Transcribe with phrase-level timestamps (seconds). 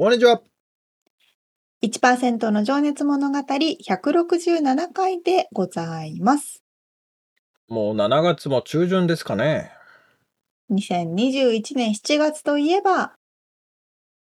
[0.00, 0.40] こんにちは。
[1.82, 6.62] 1%の情熱物語167回でございます。
[7.66, 9.72] もう7月も中旬ですかね。
[10.70, 13.16] 2021年7月といえば、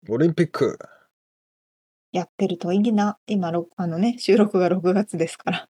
[0.08, 0.78] オリンピック。
[2.12, 3.18] やってるといいな。
[3.26, 5.68] 今、あのね、収録が6月ですから。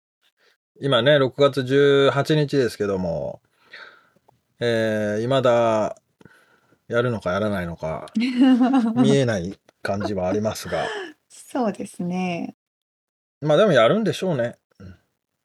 [0.80, 3.42] 今ね、6月18日ですけども、
[4.60, 5.96] えー、未だ
[6.86, 8.06] やるのかやらないのか
[8.94, 9.58] 見えない
[9.89, 10.84] 感じはありますが。
[11.31, 12.55] そうですね。
[13.41, 14.58] まあでもやるんでしょうね。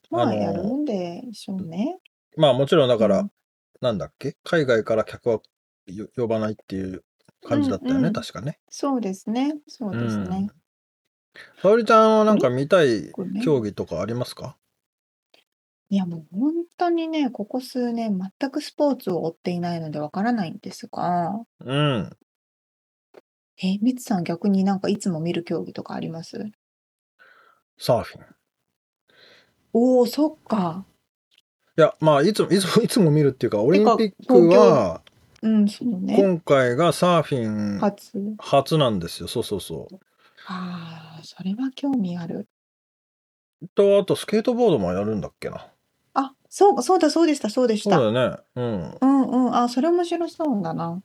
[0.09, 1.97] まあ、やるんでしょうね。
[2.35, 3.31] まあもちろんだから、うん、
[3.80, 4.35] なんだっけ？
[4.44, 5.39] 海外から客は
[6.17, 7.03] 呼ばないっていう
[7.41, 8.59] 感じだったよね、うんうん、確かね。
[8.69, 9.55] そうですね。
[9.67, 10.50] そうですね。
[11.61, 13.11] 沙織ちゃんはなんか見たい
[13.44, 14.57] 競技とかありますか？
[15.89, 22.17] いや、もう本当にね、ここ数年全くスポーツを追っていないのでわからないんですが、うん。
[23.57, 26.51] え、ミツさん逆になんかいつも見る競技とかあります？
[27.77, 28.25] サーフィン。
[29.73, 30.85] おお、そっか。
[31.77, 35.01] いや、まあ、いつも、いつも、いつも見るっていうか、オリンピックは、
[35.41, 36.16] うん、そうね。
[36.16, 38.35] 今回がサーフィン初。
[38.38, 39.28] 初なんですよ。
[39.28, 39.95] そうそうそう。
[40.47, 42.47] ああ、それは興味ある。
[43.75, 45.67] と、あとスケートボードもやるんだっけな。
[46.13, 48.38] あ、そう、そうだ、そうでした、そうでしそうだよね。
[48.55, 48.97] うん。
[49.01, 49.55] うんうん。
[49.55, 51.01] あ、それ面白そうだな。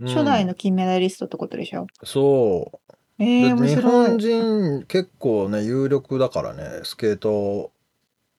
[0.00, 1.86] 初代の金メダリストってことでしょ？
[2.02, 2.94] そう。
[3.18, 7.72] ええ、面日本人結構ね、有力だからね、スケート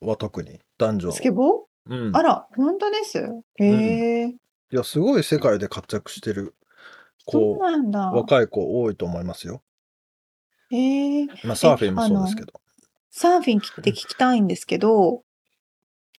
[0.01, 1.11] は特に、男女。
[1.11, 2.15] スケボうん。
[2.15, 3.19] あら、本当です？
[3.57, 4.27] へえ。
[4.29, 4.35] い
[4.71, 6.55] や、すごい世界で活躍してる
[7.27, 8.11] そうなんだ。
[8.11, 9.61] 若い子多いと思いますよ。
[10.71, 11.27] へえ。
[11.45, 12.53] まあ、サーフィンもそうですけど。
[13.11, 15.23] サーフィンって聞きたいんですけど、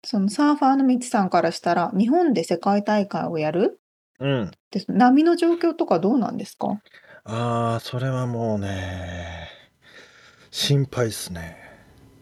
[0.05, 3.81] そのサーファーのミツさんからしたら、日本で世界大会をやる
[4.21, 4.51] うん。
[4.71, 4.87] です。
[4.91, 6.81] 波の状況とかどうなんですか？
[7.25, 9.49] ああ、それはもうね、
[10.51, 11.57] 心配っすね。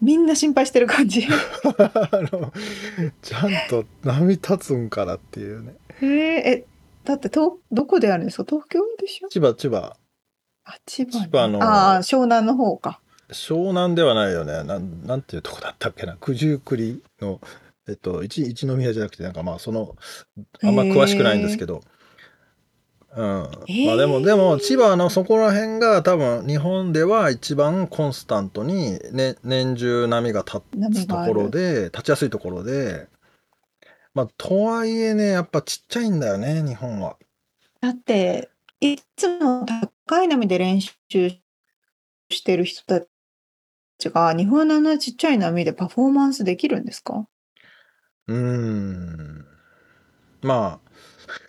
[0.01, 1.25] みんな心配してる感じ？
[1.29, 2.51] あの、
[3.21, 5.75] ちゃんと波立つんかなっていうね。
[6.01, 6.65] へえ、え、
[7.05, 8.45] だってとどこでやるんですか？
[8.49, 9.29] 東京でしょ？
[9.29, 9.95] 千葉千葉。
[10.65, 12.99] あ、千葉千葉のああ、湘南の方か。
[13.29, 14.63] 湘南ではないよね。
[14.63, 16.17] なんなんていうとこだったっけな？
[16.19, 17.39] 九十九里の
[17.87, 19.95] えっと、一一宮じゃなくて、なんかまあ、その、
[20.63, 21.81] あんま詳しくないんですけど、
[23.15, 23.25] うん。
[23.85, 30.61] まあでも、でも、千葉のそこら辺が多分、日本では一番コンスタントに、ね、年中波が立
[31.01, 33.07] つところで、立ちやすいところで、
[34.15, 37.17] まあ、とはいえね、やっぱちっちゃいんだよね、日本は。
[37.81, 39.65] だって、いつも
[40.07, 40.91] 高い波で練習
[42.29, 43.05] してる人た
[43.99, 47.27] ちが、日本のあんなちっちゃい波でパフォーマンスできるんですか？
[48.27, 49.45] うーん。
[50.41, 50.91] まあ。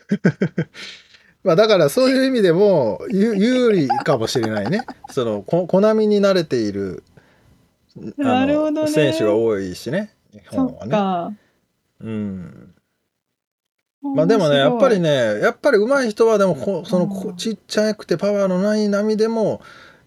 [1.44, 4.80] まあだからそういう意味でも有利かもしれないね。
[5.10, 7.02] そのこコナミに慣れている
[8.16, 8.88] なるほどね。
[8.88, 10.14] 選手が多いしね。
[10.32, 11.38] 日本はね。
[12.00, 12.74] うん。
[14.14, 19.62] まあでもねやっぱりねやっぱり上手い人はでもこそのちっちゃくてパワーのない波でも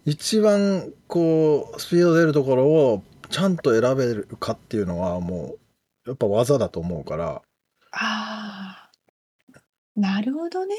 [0.06, 5.60] 一番こうスピード出るところをちゃんと選べるかっていうのはもう
[6.08, 7.42] やっぱ技だと思うから。
[7.92, 8.90] ああ。
[9.96, 10.76] なるほどね。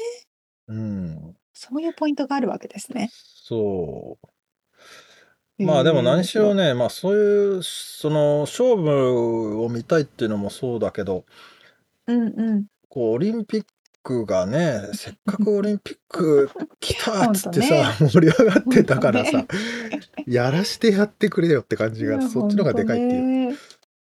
[0.67, 1.35] うん。
[1.53, 3.09] そういうポイントがあるわけですね。
[3.13, 5.63] そう。
[5.63, 11.25] まあでも何しろね、まあそういう、その勝負を見たいっていうのもそうだけど、
[12.07, 12.65] うんうん。
[12.87, 13.65] こうオリンピッ
[14.01, 16.49] クがね、せっかくオリンピック
[16.79, 19.45] 来たっつってさ、盛り上がってたからさ、
[20.25, 23.38] やらしてやってくれよって感じが、そっちの方がでかいっていう。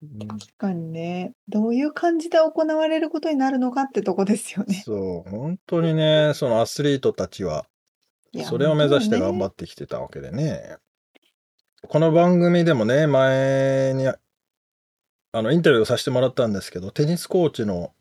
[0.02, 1.34] 確かにね。
[1.48, 4.84] どういう感じで行われることになるのかってとこですよね。
[4.86, 7.66] そう、本当にね、そのアスリートたちは、
[8.46, 10.78] それを目指して頑張ってきてたわけでね。
[11.88, 14.18] この番組でもね、前に、あ
[15.42, 17.94] の、インタビューをさせてもらったんですけど、テニスコーチの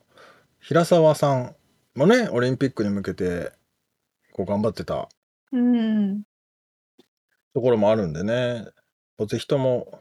[0.61, 1.55] 平沢さん
[1.95, 3.53] もね、オリンピックに向けて、
[4.33, 5.09] こう頑張ってた
[5.53, 6.23] うん。
[7.55, 8.67] ところもあるんでね、
[9.29, 10.01] ぜひとも、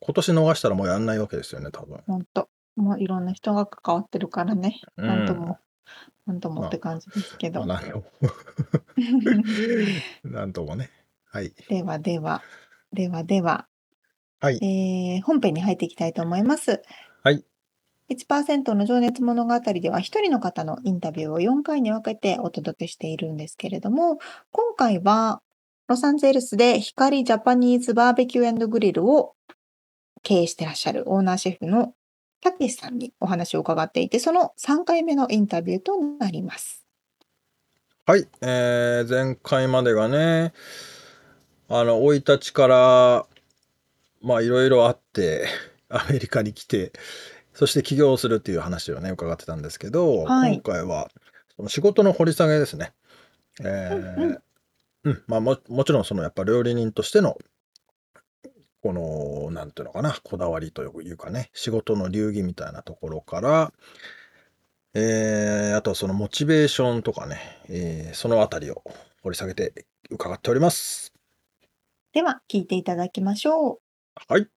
[0.00, 2.02] 今年逃したらもうやんないわけですよね、多分。
[2.06, 2.48] ほんと。
[2.76, 4.80] もういろんな人が関わってるからね。
[4.96, 5.06] うん。
[5.06, 5.58] なんとも、
[6.26, 7.66] なんともって感じですけまあ、ど。
[7.66, 8.04] なんとも、
[10.24, 10.90] なんともね。
[11.24, 11.52] はい。
[11.68, 12.42] ではでは、
[12.92, 13.66] ではでは、
[14.40, 14.58] はい。
[14.62, 16.82] えー本編に入っていきたいと思います。
[17.24, 17.44] はい。
[18.08, 24.18] 1%の情熱物語では一人の方のインタビューを4回に分けてお届けしているんですけれども、
[24.50, 25.42] 今回は
[25.88, 29.34] ロサンゼルスで光ジャパニーズバーベキューグリルを
[30.22, 31.94] 経営してらっしゃるオーナーシェフの
[32.40, 36.84] たけしさんにお話を伺っていて、その3回目のインタビューとなります。
[38.06, 38.26] はい。
[38.40, 40.52] えー前回までがね、
[41.68, 43.26] あの、生い立ちから、
[44.22, 45.46] まあ、いろいろあって、
[45.90, 46.92] アメリカに来て、
[47.52, 51.10] そして起業するっていう話をね、伺ってたんですけど、はい今回は、
[51.56, 52.92] その仕事の掘り下げですね。
[53.60, 54.38] えーうん
[55.04, 57.36] うん、まあも、もちろん、その、やっぱ料理人としての、
[58.82, 63.72] この、なんていうのかな、こだわりというかね、仕事の流儀みたいなところから、
[64.94, 68.82] えーあとはそのモチベーションとかね、えーそのあたりを
[69.22, 71.12] 掘り下げて伺っております。
[72.12, 73.80] では、聞いていただきましょう。
[74.28, 74.48] はい。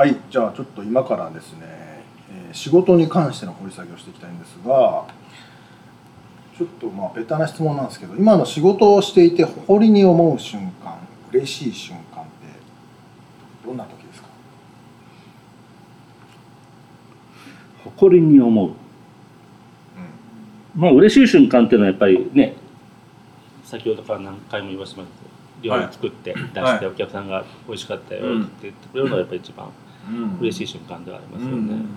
[0.00, 5.04] はい、じゃあちょっと今からですね、えー仕事に関しての掘り下げをしていきたいんですが、
[6.56, 10.96] ちょっとまあベタな質問なんですけど、今の仕事をしていて誇りに思う瞬間、
[11.30, 12.30] 嬉しい瞬間って
[13.66, 14.28] どんな時ですか？
[17.84, 18.70] 誇りに思う。
[20.74, 22.54] まあ嬉しい瞬間っていうのはやっぱりね、
[23.64, 25.28] 先ほどから何回も言わせてもらって
[25.68, 29.72] 料理作って出して、はいお客さんが美味しかったようんって言ってくれるのがやっぱり一番うん
[30.40, 31.56] 嬉しい瞬間ではありますよね。
[31.56, 31.88] うん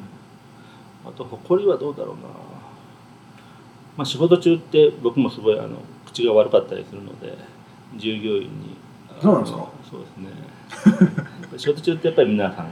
[1.05, 2.21] あと誇りはどうだろうな。
[3.97, 7.37] まあ仕事中って僕もすごいあの口が悪かったりするので
[7.97, 8.77] 従業員に
[9.21, 9.69] そうなんですか？
[9.91, 11.57] そうですね。
[11.57, 12.67] 仕事中ってやっぱり皆さん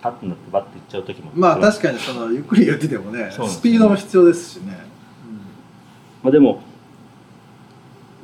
[0.00, 4.78] パッとなってバッと行っちゃう時もまあ確かにそのゆっくり言っててもね、そうなんですよスピードも必要ですしね。
[6.22, 6.62] まあ、でも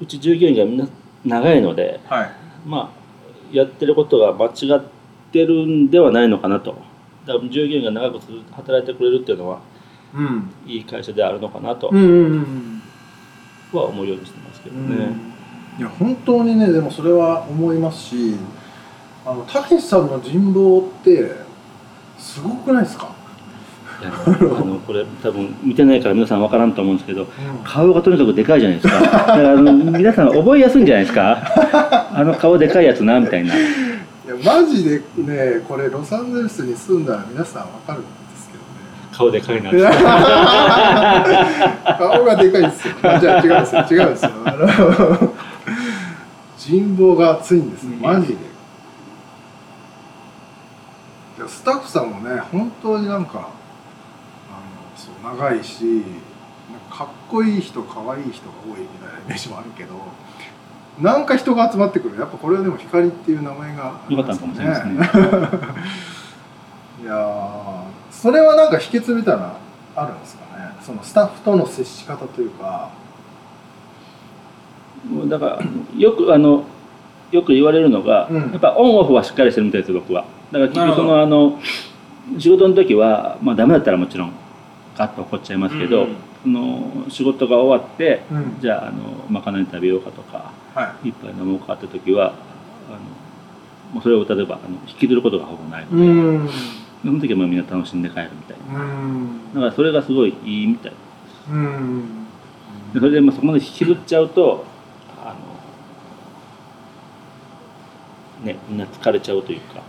[0.00, 0.86] うち従業員がみんな
[1.24, 2.30] 長いのではい。
[2.64, 4.80] まあやってることが間違
[5.42, 6.76] ってるんではないのかなと。
[7.26, 8.20] だから従業員が長く
[8.52, 9.58] 働いてくれるっていうのは
[10.14, 10.50] うん。
[10.66, 11.88] いい会社であるのかなと。
[11.90, 12.82] うんうんうん
[13.72, 14.96] は思うようにしてますけどうん。
[14.96, 15.12] ね、
[15.78, 18.36] いや本当にねでもそれは思いますし、
[19.26, 21.32] あのたけしさんの人望って
[22.16, 23.12] すごくないですか？
[24.04, 24.30] あ
[24.64, 27.26] のこれ多分見てないから皆さん分からんと思うんですけど
[27.64, 29.00] 顔がとにかくでかいじゃないですか。
[29.00, 32.10] だからあの皆さん覚えやすいんじゃないですか？
[32.16, 33.54] あの顔でかいやつなみたいな
[34.44, 38.66] マジでねこれロサンゼルスに住んだら皆さんわかるんですけどね。
[39.12, 39.70] 顔でかいな
[41.96, 42.94] 顔がでかいですよ。
[43.02, 43.80] あじゃあ違うんですよ。
[43.90, 44.30] 違うんですよ。
[44.44, 45.34] あの
[46.58, 47.90] 人望が厚いんですよ。
[48.00, 48.36] マジで。
[51.48, 53.48] スタッフさんもね本当になんかあの
[54.96, 56.02] そう長いし
[56.90, 59.94] かかっこいい人可愛い人が多いみたいなイメージもあるけど。
[61.00, 62.18] なんか人が集まってくる。
[62.18, 65.28] やっぱこれはでも光っていう名前がありますよかったのかもしれないですね。
[67.02, 69.54] いやーそれはなんか秘訣みたいな
[69.96, 70.72] あるんですかね。
[70.80, 72.90] そのスタッフとの接し方というか。
[75.10, 75.58] もうだから
[75.96, 76.64] よくあの
[77.30, 78.52] よく言われるのが、うん。
[78.52, 80.24] やっぱオンオフはしっかりしてるみたいです僕は。
[80.52, 81.58] だから結局そのあの
[82.38, 84.32] 仕事の時はまあダメだったらもちろん
[84.96, 86.16] ガッと怒っちゃいますけど、うん。
[86.44, 88.56] その仕事が終わって、うん。
[88.60, 88.92] じゃああの
[89.28, 90.63] まかない食べようかとかは
[91.04, 92.34] 一杯飲もうかって時は
[92.88, 92.98] あの
[93.92, 96.48] もうそれを例えばあの引きずることがほぼないのいうん。
[97.02, 98.80] その時はまあみんな楽しんで帰るみたいな。
[98.80, 99.54] うん。
[99.54, 100.92] だからそれがすごいいいみたい
[101.50, 102.26] うん。
[102.92, 104.64] でそれでまあそこまで引きずっちゃうと
[105.22, 105.34] あ
[108.42, 109.82] のねみんな疲れちゃうというか。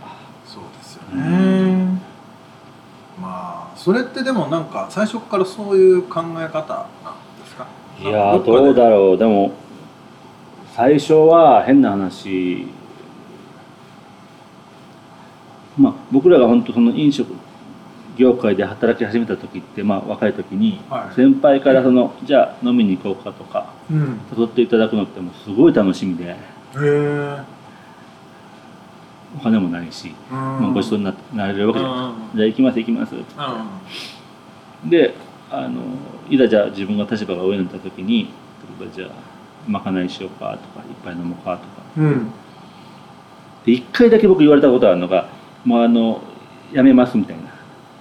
[0.44, 2.00] そうですようね。
[3.20, 7.66] まあそれってでもなんか最初からそういう考え方なんですか？
[8.00, 9.18] いやどうだろう。
[9.18, 9.52] でも
[10.76, 12.66] 最初は変な話。
[15.78, 17.32] まあ僕らが本当その飲食
[18.18, 21.14] 業界で働き始めた時って、まあ、若い時にはい。
[21.14, 24.20] 先輩からそのじゃあ飲みに行こうかとかうん。
[24.36, 26.36] 誘っていただくのってもうすごい楽しみで
[29.38, 32.36] お金もないし、まあ、ごちそうにななれるわけじゃない。
[32.36, 33.14] じゃあ行きます行きます。
[34.84, 35.14] で
[35.50, 35.80] あの
[36.28, 38.24] いざじゃあ自分が立場が上になった時に
[38.80, 39.35] 例えばじゃあ
[39.66, 41.66] まかないしようかとかいっぱい飲もうかとか。
[41.98, 42.30] うん。
[43.64, 45.28] で一回だけ僕言われたことあるのが
[45.64, 46.20] もうあの
[46.72, 47.42] やめますみたいな。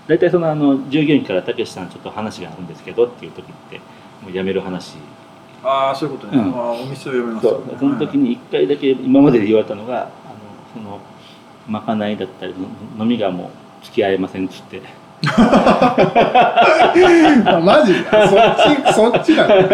[0.08, 3.78] 大体そのあの従業員から「たけしさんちょっと話があるんですけど」っていう時って
[4.22, 4.98] もう辞める話。
[5.64, 6.54] ああそういうことね、うん。
[6.54, 7.48] ああお店を読めます。
[7.48, 7.64] そう。
[7.80, 10.10] その時に一回だけ今までで言われたのがあの
[10.74, 11.00] その
[11.68, 12.54] まかないだったり
[12.98, 13.46] の飲みがも
[13.82, 14.82] う付き合えませんっつって
[17.48, 17.94] あマジ？
[18.12, 18.56] あそっ
[18.86, 18.94] ち？
[18.94, 19.48] そっちだ。
[19.48, 19.68] ね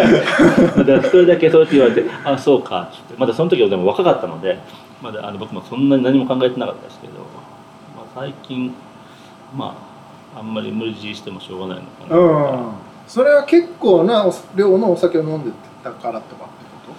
[0.86, 4.60] だそれだけそうやって言われて「あそうか」っつってまだその時はでも若かったので
[5.01, 7.13] まだあの僕もそんなに何も考えてなかったですけど、
[7.95, 8.74] まあ、最近
[9.55, 9.75] ま
[10.36, 12.21] ああんまり無理強いしてもしょうがないのかな。
[12.21, 12.71] うん。
[13.07, 15.51] それは結構なお量のお酒を飲んで
[15.83, 16.93] たからとかってこ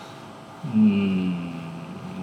[0.75, 1.51] うーん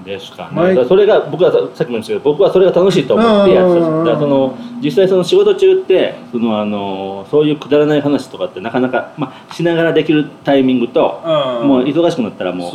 [0.10, 0.86] ですかね。
[0.86, 3.80] それが僕はささっきも言いましたけど僕はそれが楽しいと思ってやって
[4.12, 12.72] たその実際その仕事中ってそのあのそういうくだらない話とかってなかなか、まあ、しながらできるタイミングと、ともう忙しくなったらもう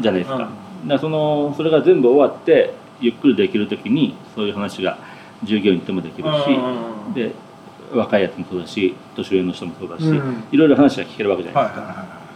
[0.00, 0.40] じゃないですか,、うん。
[0.40, 0.52] だか
[0.88, 4.98] らそのそれが全部終わってゆっくりできる時にそういう話が
[5.42, 7.32] 従業員ともできるし、うんで
[7.94, 11.80] 若いやつもそうだし年上の人もそうだし、うんいろいろ話が聞けるわけじゃないですか。
[11.82, 12.26] はいはいはい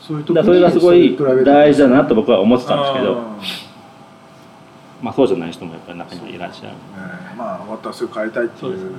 [0.00, 3.69] そういうそれがすごい大事だなと僕は思ってたんですけど、うん
[5.02, 6.68] まあ、そうじゃない人もやっぱり中にはいらっしゃる。
[6.68, 6.74] ね。
[7.36, 8.60] まあ終わったらすぐ帰りたいっていう。
[8.60, 8.90] そうですね。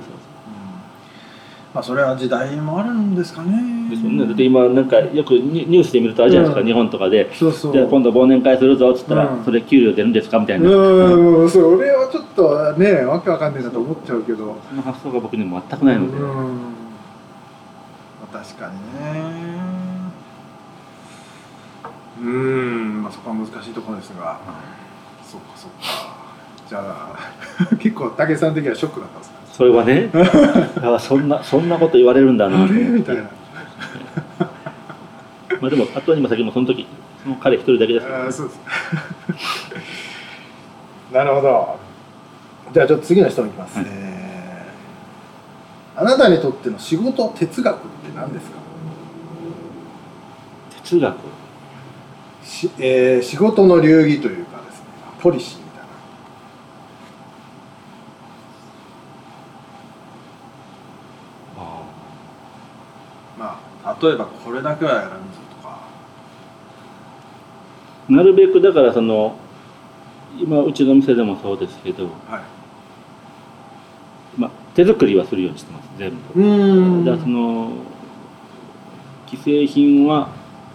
[1.74, 3.88] まあそれは時代もあるんですかね。
[3.88, 6.66] ですよね、だって今なんかよくニニュースで見るとあるじゃないですか、うん。
[6.66, 7.34] 日本とかで。
[7.34, 7.72] そうそう。
[7.72, 9.44] じゃあ今度忘年会するぞっつったら、うん。
[9.44, 11.50] それ給料出るんですかみたいな、うん。
[11.50, 14.58] それはちょっとねわけわかんないなと思っちゃうけど。
[14.68, 16.24] その発想が僕にも全くないので、うん。
[16.26, 16.34] ま
[18.30, 19.22] あ確かにね。
[22.20, 23.02] うん。
[23.02, 24.38] まあそこは難しいところですが
[25.32, 25.76] そうかそうか。
[26.68, 26.80] じゃ
[27.70, 29.36] あ 結構武井さん的にはショックだったんですか？
[29.52, 30.10] それはね
[30.82, 32.66] あそんなそんなこと言われるんだな。
[32.66, 33.22] みたいな。
[35.60, 36.86] まあでも後にも先もその時
[37.22, 38.06] その彼一人だけです。
[38.06, 38.60] からあーそうです。
[41.12, 41.78] なるほど。
[42.72, 43.86] じゃあちょっと次の質問いきます、はい。
[43.88, 44.12] えー
[45.94, 47.86] あなたにとっての仕事哲学って
[48.16, 48.56] 何ですか？
[50.82, 51.16] 哲学？
[52.42, 54.51] し、えー仕事の流儀というか
[55.22, 55.84] ポリシーみたいな。
[61.58, 61.82] あ
[63.38, 65.16] まあ例えばこれだけはやらんぞ
[65.62, 65.78] とか。
[68.10, 69.36] ーなるべくだからその
[70.40, 72.10] 今うちの店でもそうですけど、はい。
[74.36, 76.40] まあ、手作りはするようにしてます全部。
[76.40, 77.70] うーんだその
[79.28, 80.30] 既製品は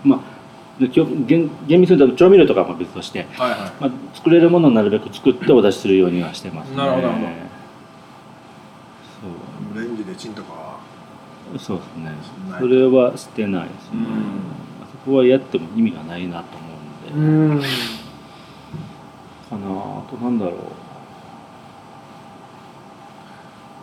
[0.06, 0.37] まあ
[0.80, 1.50] で厳厳
[1.82, 3.60] 密に言うと調味料とかは別として、はいはい。
[3.80, 6.78] まあ、作れるものをなるべく作ってお出しするようにはしてますね。
[6.78, 7.08] なるほど。
[7.08, 7.22] なるほ
[9.76, 10.80] どレンジでチンとかは？
[11.54, 12.12] そうそうですね。
[12.60, 13.92] それは捨てないですね。
[13.94, 14.06] うん。
[14.92, 16.68] そこはやっても意味がないなと思
[17.16, 17.18] う
[17.56, 17.70] んで、ん。
[19.50, 19.60] かな。
[19.60, 20.56] あとなんだろう。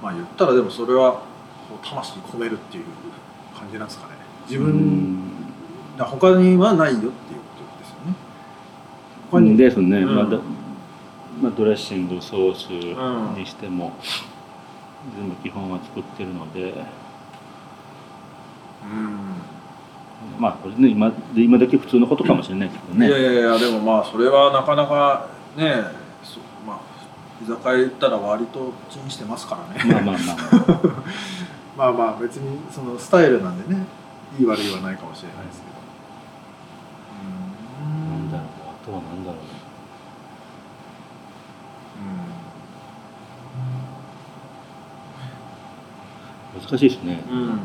[0.02, 1.20] まあ言ったらでもそれはこ
[1.82, 2.84] う魂込めるっていう
[3.58, 4.12] 感じなんですかね。
[4.48, 5.33] 自分、うん
[5.96, 7.16] だ他にはないよっていうこ
[7.56, 8.14] とですよね。
[9.30, 9.56] 他に。
[9.56, 10.14] ですね、うん。
[10.14, 10.38] まあだ
[11.42, 12.68] まあ、ドレッシングソース
[13.38, 13.92] にしても、
[15.16, 16.72] 全部基本は作ってるので。
[18.84, 19.18] うん。
[20.38, 23.08] まあこれね今で今だけ普通のことかもしれないけどね。
[23.08, 25.82] いやいやいやでもまあそれはなかなかね
[26.66, 26.80] まあ
[27.42, 29.92] 居酒屋行ったら割とチンしてますからね。
[29.92, 31.04] まあまあまあ。
[31.76, 33.84] まあまあ別にそのスタイルなんでね
[34.38, 35.74] いい悪いはないかもしれないですけど
[38.10, 39.64] なんだろうあとはなんだろう。
[46.60, 47.58] 難しいですね、うん、うん、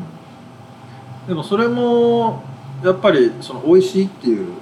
[1.27, 2.43] でもそれも
[2.83, 4.53] やっぱりその美味しいっていう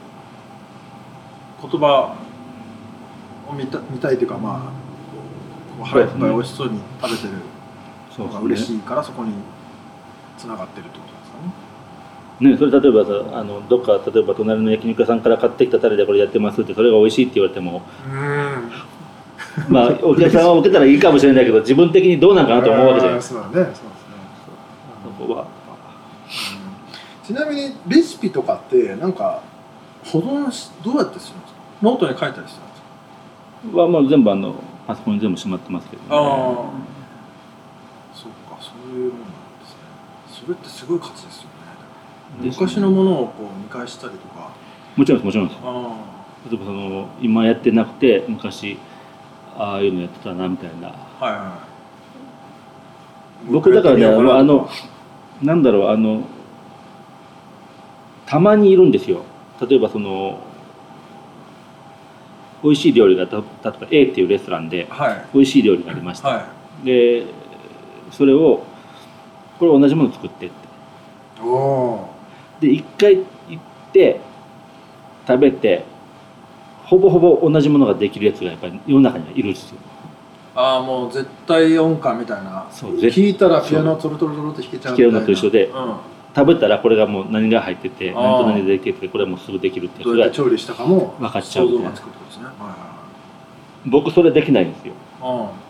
[1.61, 2.15] 言葉
[3.47, 4.71] を見た見たいというかま
[5.81, 7.33] あ腹いっぱい美味しそうに食べてる
[8.17, 9.33] のが嬉しいからそこに
[10.37, 10.99] つながってると
[12.39, 19.73] ねそれ例えばさあのどっか例えば隣の焼肉屋さんから買ってきたタレでこれやってますってそれが美味しいって言われてもうん。
[19.73, 23.87] まあ お客さんは受けたらいいかもしれないけど自分的にどうなんかなと思うわけじゃないですかそうだねそうですね。
[25.19, 25.45] そこは。
[27.23, 29.41] ちなみにレシピとかってなんか
[30.05, 31.59] 保存しどうやってするんですか？
[31.81, 32.75] ノートに書いたりしてるんで
[33.71, 33.81] すか？
[33.81, 34.53] はまあ全部あの
[34.85, 36.17] パソコンに全部しまってますけど、ね、ああ
[38.13, 39.77] そっかそういうものなんですね。
[40.45, 41.56] それってすごい価値ですよね
[42.39, 44.51] 昔のものをこう見返したりとか。
[44.95, 45.59] もちろんですもちろんです。
[45.63, 45.95] あ
[46.49, 48.77] 例えばその今やってなくて昔
[49.55, 50.89] ああいうのやってたなみたいな。
[50.89, 51.59] あはいは
[53.49, 53.51] い。
[53.51, 54.11] 僕だからねあ
[54.43, 54.69] の
[55.41, 56.23] なんだろうあの
[58.25, 59.23] たまにいるんですよ。
[59.67, 60.39] 例えばその
[62.63, 65.25] 美味しい料理がた例えば A っていうレストランではい。
[65.33, 66.47] 美味しい料理がありました、は
[66.83, 67.25] で
[68.11, 68.63] それを
[69.59, 70.55] これ同じもの作ってって。
[71.43, 72.16] お
[72.59, 73.23] で一回行
[73.59, 74.19] って
[75.27, 75.83] 食べて
[76.85, 79.77] ほぼほぼ同じものができるやつがやっぱり世の中にはいるんですよ。
[80.55, 82.67] ああもう絶対音感みたいな。
[82.71, 85.95] そう絶弾いたらピアノトロトロトロって弾けちゃう弾けるのと一緒でうん、
[86.35, 91.99] 食べたらこれがもう何が入ってて何と何でできててこれはもうすぐできるってどうやって調理したかも分かっちゃう想みたいな。
[93.85, 94.93] 僕それできないんですよ。
[95.21, 95.67] はい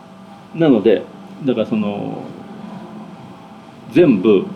[0.54, 1.02] なので
[1.44, 2.22] だからその
[3.92, 4.46] 全部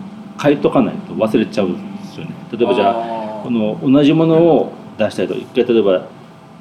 [0.42, 2.32] 書いとかないと忘れちゃうんですよね。
[2.52, 6.06] 例えばじゃああこの同じものを出したいと一回例えば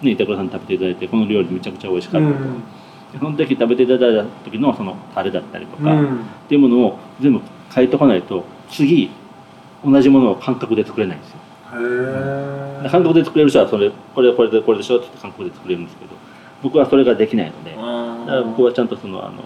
[0.01, 2.63] ね板倉さんに食べていただいてこの料理めちゃくちゃ美味しかったと、うん
[3.19, 6.19] その時食べていただいた時のそのタレだったりとか、っうん。
[6.47, 9.11] ていうものを全部書いとかないと次
[9.83, 11.37] 同じものを感覚で作れないんですよ。
[11.73, 16.11] へえ感覚で作れる人はそれこれこれでこれでしょって言って感覚で作れるんですけど
[16.63, 19.43] 僕はそれができないのでだから僕はちゃんとそのあの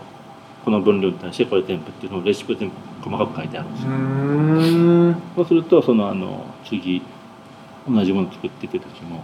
[0.66, 5.16] この分量に対してこれ全部っていうのをレシピを全部細かく書いてあるんですよ、うん。
[5.36, 7.04] そうするとそのあの次
[7.88, 9.24] 同じものを作っていく時も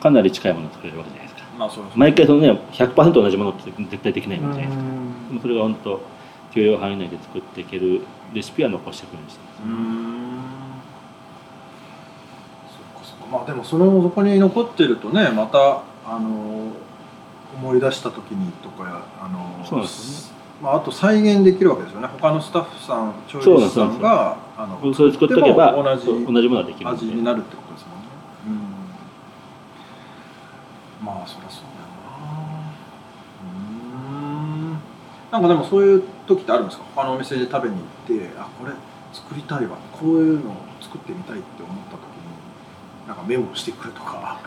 [0.00, 1.48] かなり近いものを作れるわけじゃないですか。
[1.58, 4.68] まあそうです毎回そのね100%同じものって絶対できないわけじゃな。
[4.68, 5.28] いですかうん。
[5.28, 6.00] でもそれが本当
[6.54, 8.00] 許容範囲内で作っていける
[8.32, 9.40] レシピは残してくるんです。
[9.62, 10.40] うん。
[12.94, 13.26] そっかそっか。
[13.30, 16.72] まあでもそのそこに残ってるとねまたあの
[17.58, 22.08] 思い出した時にとかあのそうなんですまあ、あと再現できるわけですよね。
[22.18, 28.06] 他のスタッフさん調理師さんがあのそれ作っとけば同じ同じものができる味になるってことですもんね。
[28.46, 28.50] う
[31.02, 31.06] ん。
[31.06, 32.64] まあそりゃそうだよな。
[34.10, 34.78] うん。
[35.30, 36.84] なんかでもそういう時ってあるんですか？
[36.94, 37.84] 他のお店で食べに行っ
[38.18, 38.72] てあこれ
[39.12, 39.76] 作りたいわ。
[39.92, 42.06] こういうのを作ってみたいって思った時に
[43.06, 44.40] なんかメモしてくるとか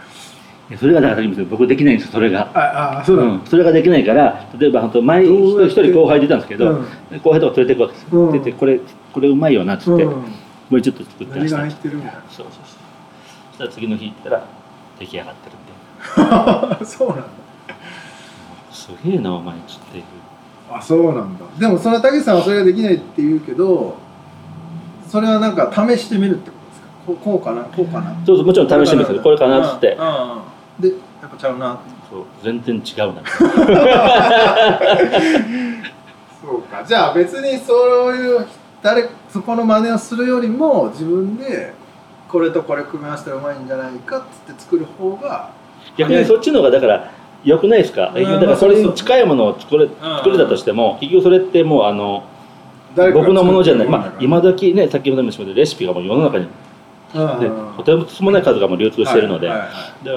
[0.77, 6.85] それがだから今僕できないんですよそれが、ああそううん、それができないから例えば本当前一人後輩出たんですけど、うん。
[7.23, 8.31] 後輩とか連れてくわけですよ、うん。
[8.31, 8.79] 出てこれ
[9.11, 10.11] これうまいよなっつって、うん。
[10.11, 10.23] も
[10.71, 12.63] うちょっと作ってら何がした入ってるみたいそうそうそう。
[13.51, 14.45] そしたら次の日行ったら
[14.99, 16.79] 出来上がってるんで。
[16.79, 17.23] な そうなんだ。
[18.71, 20.03] すげえなお前っつっていう。
[20.71, 21.45] あそうなんだ。
[21.57, 23.97] でもそのたけしさんはそれができないって言うけど
[25.07, 26.87] それはなんか試してみるってことですか？
[27.07, 27.63] こうこうかな？
[27.63, 28.15] こうかな？
[28.23, 29.19] そうそうもちろん試してみる。
[29.21, 29.97] これかなっつって。
[29.99, 30.05] うん。
[30.05, 30.11] うん。
[30.11, 30.48] うん
[30.79, 31.79] でやっぱちゃうな。
[32.09, 33.21] そう全然違うな。
[36.41, 36.83] そうか。
[36.87, 38.47] じゃあ別にそういう
[38.81, 41.73] 誰そこの真似をするよりも自分で
[42.27, 45.51] これとこれ組み合わせたらうまいんじゃないかっつって作る方が
[45.97, 47.11] 逆にそっちの方がだから
[47.43, 48.13] 良くないですか？
[48.15, 52.23] うんだからそれに近いものを作れ作れたとしても結局それってもうあの
[52.95, 53.87] 僕のものじゃない。
[53.87, 56.49] まあ今時ねさっきも言いましたけどレシピがもう世の中にうん
[57.13, 59.51] でとてもない数がもう流通してるので、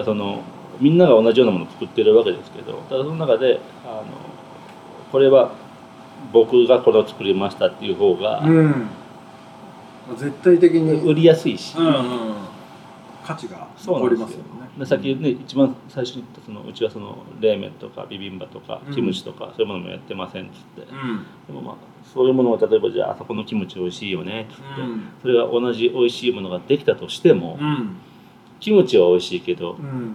[0.04, 0.42] その
[0.80, 4.04] みんなが同じようなものを作ってるわけですけどただその中であの
[5.10, 5.52] これは
[6.32, 8.88] 僕がこれを作りましたっていう方がうん。
[10.16, 11.00] 絶対的に。
[11.08, 12.34] 売りやすいし、うんうん
[13.24, 14.44] 価値が残りますよね。
[14.76, 18.94] でさっきね一番最初に言ったそのうちはその冷麺とかビビンバとかうん。
[18.94, 21.24] キムチとかそういうものもやってませんっつって、うん。
[21.46, 21.76] でもまあ
[22.12, 25.08] そういうものを例えばじゃああそこのキムチ美味しいよねっつって、うん。
[25.22, 27.96] それが同じ美味しいものができたとしても、うん。
[28.60, 30.14] キムチは美味しいけど、うん。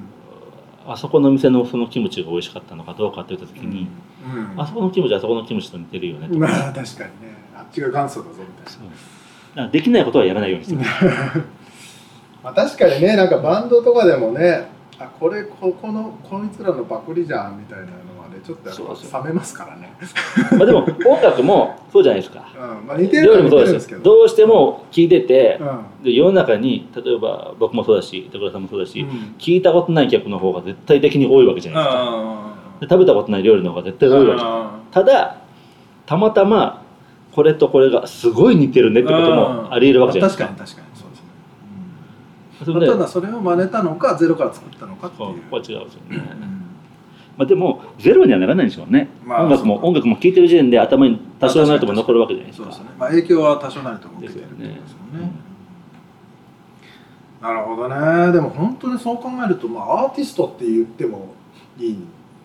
[0.86, 3.88] あそこの店のそのキムチが美味しかったのかどうかって言った時に、
[4.26, 4.62] うん。
[4.62, 7.36] あそこのキムチはあそこのキムチと似てるよねとか,、まあ確かにね。
[7.56, 8.84] あっちが元祖だぞみたいそう。
[8.84, 10.76] だからできないことはやらないようにして
[12.44, 17.86] まあ、確かにねなんかバンドとかでもねあこれここのこいつらのパクリじゃんみたいな
[18.48, 19.94] ちょっと冷めますからね。
[20.58, 22.48] まあでも音楽もそうじゃないですか。
[22.56, 22.88] うん。
[22.88, 24.04] まあ似てる料理もそうですすけど。
[24.04, 25.64] どうしても聞いてて、う
[26.02, 26.04] ん。
[26.06, 29.36] で世の中に例えば僕もそうだし板倉さんもそうだし、うん。
[29.38, 35.42] 聞いたことない客の方が絶対的に多いわけじゃないですか、で食べたことない料理の方が絶対多いわけじゃないただ
[36.06, 36.84] たまたま
[37.34, 40.48] これとこれがすごい似てるねってこともありえるわけじゃないですか。
[40.48, 40.98] 確かに確かに。
[42.66, 45.30] そうですね、ただそれを真似たのかゼロから作ったのかっていう。
[45.30, 46.57] ここは違うんですよね、うん
[47.38, 52.72] まあ、でもゼロにはならないんでしょうね、まあ音楽も音楽も聴いてる時点で頭に多少なりとも残るわけじゃないですか。
[52.72, 54.76] そうですね、まあ、影響は多少なりとも受けてるってですよね。
[54.76, 55.32] ことですもんね。
[57.40, 58.32] なるほどね。
[58.32, 61.36] でも本当にそう考えると、まあ、アーティストって言っても
[61.78, 61.98] いい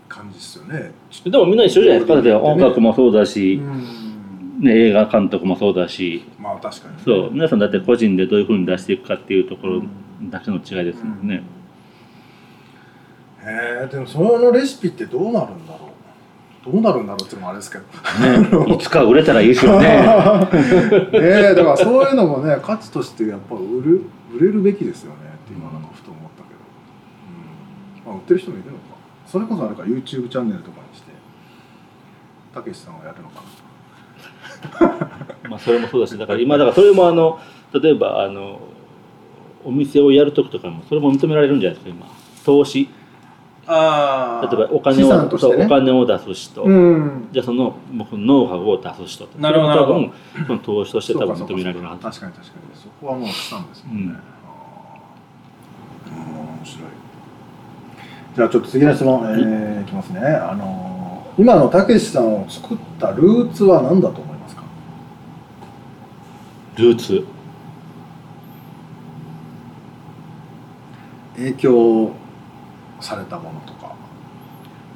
[0.09, 0.93] 感じですよね。
[1.25, 2.15] でもみんな一緒じゃないですか。
[2.15, 4.63] だって音楽もそうだし、うん。
[4.63, 6.23] ね、映画監督もそうだし。
[6.39, 7.31] まあ確かに、ね、そう。
[7.33, 9.83] 皆さんだって個人でどういうふうに出していくかっていうところ
[10.25, 11.43] だけの違いですもんね、
[13.45, 15.93] へえでもそのレシピってどうなるんだろう。
[16.65, 18.67] どうなるんだろうっていうのもあれですけど。
[18.67, 19.89] ね、いつか売れたらいいですよね。
[19.89, 19.99] ね
[21.13, 24.03] えだからそういうのもね価値としてやっぱ売る
[24.33, 26.61] 売れるべきですよねって今なんかふと思ったけど、
[28.05, 28.13] うん。
[28.13, 28.83] まあ、売ってる人もいるのか。
[29.27, 31.11] それこそあれか YouTube チャンネルとかにして
[32.55, 35.23] たけしさんはやるのかな。
[35.51, 37.41] まあそれもそうだしだから今だからそれもあの
[37.75, 38.61] 例えばあの
[39.65, 42.07] お店をやる時とかもそれも認められるんじゃないですか今。
[42.45, 42.89] 投資
[43.65, 49.29] あ例えばお金を、ね、お金を出す人、うん、じゃあその僕ノウハウを出す人。
[49.39, 50.13] なるほど多分
[50.47, 52.03] その投資として多分認められるはず。
[52.03, 52.81] 確かに確かに。
[52.81, 54.15] そこはもうしたんですもんね、
[56.07, 56.13] うん、
[56.59, 56.89] 面白い。
[58.35, 60.21] じゃあちょっと次の質問、えー、いきますね。
[60.21, 64.65] あのー、今のたけしさんを作ったルーツは何だと思いますか？
[66.79, 67.25] ルーツ。
[71.37, 72.13] 影響
[73.03, 73.95] されたものとか。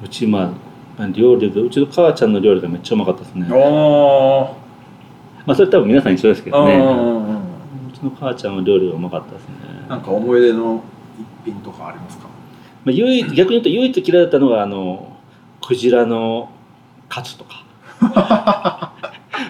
[0.03, 0.53] うちま
[0.99, 3.47] あ料理でうちの母ちゃんの料理がめっちゃうまかったですね。
[3.49, 3.53] ま
[5.53, 6.77] あそれ多分皆さん一緒ですけどね。
[6.77, 9.55] うちの母ちゃんの料理がうまかったですね。
[9.89, 10.83] なんか思い出の
[11.45, 12.25] 一品とかありますか、
[12.85, 15.17] まあ、唯一逆に言うと唯一嫌いだったのがあの
[15.65, 16.51] クジラの
[17.09, 17.65] カツとか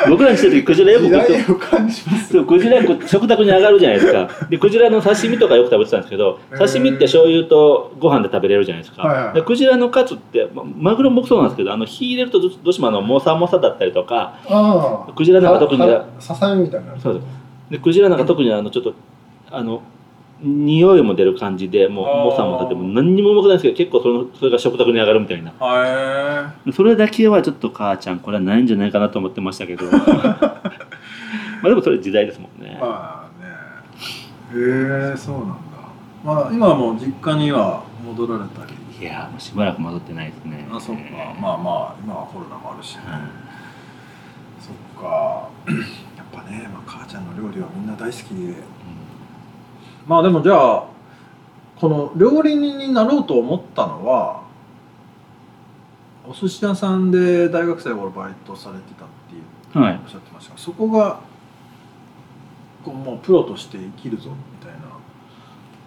[0.08, 1.08] 僕らにしてる時クジラよく
[2.30, 4.28] そうクジラ食卓に上がるじゃないですか。
[4.50, 14.34] でクジラの刺身とかよく食べてたんですけど刺身って醤油とご飯で食べれるじゃないですか、はいはい、クジラのカツってマグロもそうなんですけどあの火入れるとどうしてもあのモサモサだったりとか
[15.14, 15.80] クジラなんか特に
[16.18, 16.94] ささみたいな。
[16.98, 17.20] そう
[17.70, 18.94] でクジラなんか特にあのちょっと
[19.50, 19.82] あの
[20.40, 25.52] 匂いも出る感じでもうもさもさでも何にもうまくないですけど結構そのそれが食卓に上がるみたいな。
[26.72, 29.86] それだけはちょっと母ちゃんこれはないんじゃないかなと思ってましたけど。
[29.96, 30.00] ま
[31.64, 32.78] あでもそれ時代ですもんね。
[32.80, 34.60] まあね。
[34.60, 35.56] へえそうなんだ。
[36.24, 38.74] まあ今はもう実家には戻られたり？
[39.00, 40.68] いやもうしばらく戻ってないですね。
[40.70, 41.02] あそっか。
[41.40, 43.02] まあまあ今はコロナもあるし、ね、
[44.60, 45.48] そっか。
[46.16, 48.54] やっぱね、まあ、母ちゃんの料理はみんな大好きで、
[50.06, 50.84] まあでもじゃあ
[51.80, 54.42] この料理人になろうと思ったのは
[56.28, 61.20] お寿司屋さんで大学生の頃バイトされてたっていう、はい、おっしゃってましたがそこが
[62.84, 64.86] こうもうプロとして生きるぞみたいな。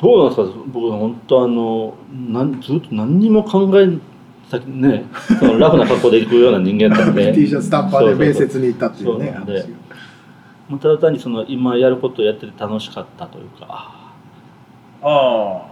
[0.02, 0.64] どうなんですか？
[0.68, 3.98] 僕は本当あのなんずっと何にも考え
[4.50, 5.04] さね
[5.40, 7.32] そのラフな格好で行くような人間だったんで。
[7.36, 9.36] T シャツタンパーで面接に行ったっていうね
[10.80, 13.99] ただ単にその今やることをやってて楽しかったというか
[15.02, 15.70] ああ。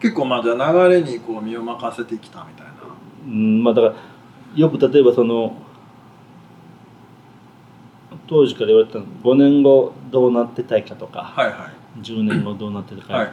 [0.00, 2.72] 結構まあじゃあ流れにこう身を任せてきたみたいな。
[3.26, 3.94] うんまあだから
[4.54, 5.54] よく例えばその
[8.26, 13.32] 当時から言われたの5年後どうなってたいかとか、はいはい、10年後どうなってたか、はい、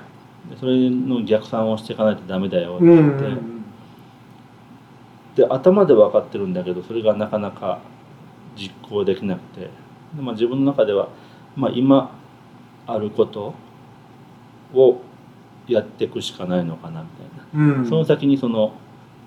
[0.59, 3.19] それの逆算をしていかないとダメだよって言っ
[5.35, 7.79] て、で頭で分かってるんだけどそれがなかなか
[8.55, 9.69] 実行できなくてで、
[10.21, 11.09] まあ、自分の中では、
[11.55, 12.11] まあ、今
[12.85, 13.53] あること
[14.73, 15.01] を
[15.67, 18.73] やっていくしかないのかなみたいな、うん、その先にその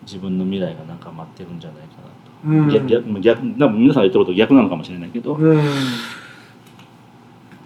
[0.02, 5.62] 自分の未来がなんか待ってるんじゃないかなと、うん、逆逆皆さんが言ってること逆なのかもしれないけど、うん、っ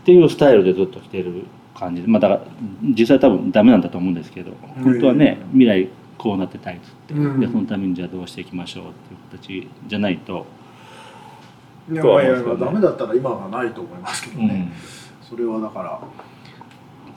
[0.04, 2.02] ていうスタイルでずっと来てる感じ。
[2.02, 2.40] でまあだから
[2.82, 10.46] 実際多分ダメなんだと思うんですけど本当はね未来こうなってたいっつって、でそのためにじゃあどうしていきましょうっていう形じゃないと。
[11.90, 14.72] いやいやいやダメだったら今はないと思いますけどね、
[15.22, 16.00] それはだから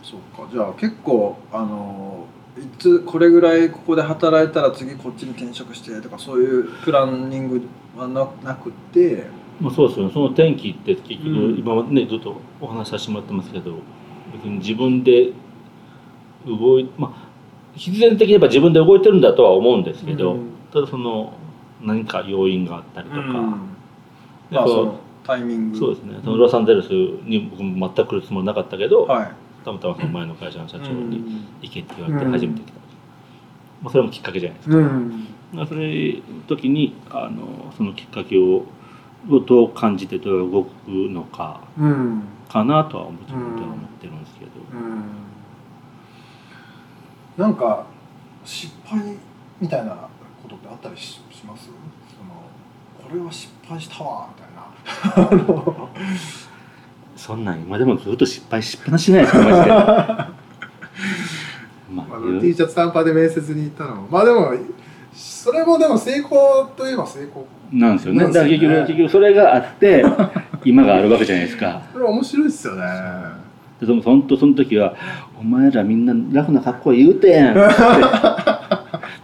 [0.10, 0.52] そうか。
[0.52, 2.26] じゃあ結構あの
[2.58, 7.62] いつこれぐらいここで働いたら次こっちに転職してとかそういうプランニング
[7.96, 9.28] はななくて。
[9.62, 10.14] まあそうですよね。
[10.14, 13.76] その転機って結局、うん、今までねずっとお話しさせてもらってますけど
[14.34, 15.34] 別に自分で
[16.48, 17.30] 動いまあ
[17.76, 21.34] 必然的にやっぱ自分で動いてるんだとは思うんですけど、うん、ただその
[21.82, 23.32] 何か要因があったりとか、うん、
[24.50, 25.78] まあそのタイミング。
[25.78, 26.20] そうですね。
[26.24, 29.32] そのロサンゼルスに僕も全く来るつもりなかったけど、はい
[29.64, 32.80] たまたまその前の会社の社長に行けって言われて初めて来た、
[33.82, 35.28] まあ、それもきっかけじゃないですか、うん、
[35.68, 38.66] それ時にあのそのきっかけを
[39.30, 41.60] をどう感じてどう動くのか、
[42.48, 45.04] かなとは思って思ってるんですけど、うん。
[47.38, 47.86] なんか
[48.46, 49.18] 失敗
[49.60, 50.08] みたいな
[50.42, 51.66] ことってあったりします？
[51.66, 51.78] その
[53.10, 55.50] これは失敗したわみたいな
[57.20, 59.70] そんなん今でもずっと失敗しっぱなしないですかマジで
[61.92, 64.54] まあ、あ T シャツ短パで面接に行ったのまあでも
[65.14, 68.20] それもでも成功といえば成功なんですよね。
[68.20, 70.04] ねだから結局、結局それがあって、
[70.64, 71.82] 今があるわけじゃないですか。
[71.92, 72.84] それ面白いっすよね。
[73.80, 74.96] でそのそんとその時は
[75.40, 77.66] 「お前らみんな楽な格好言うてやん」ってで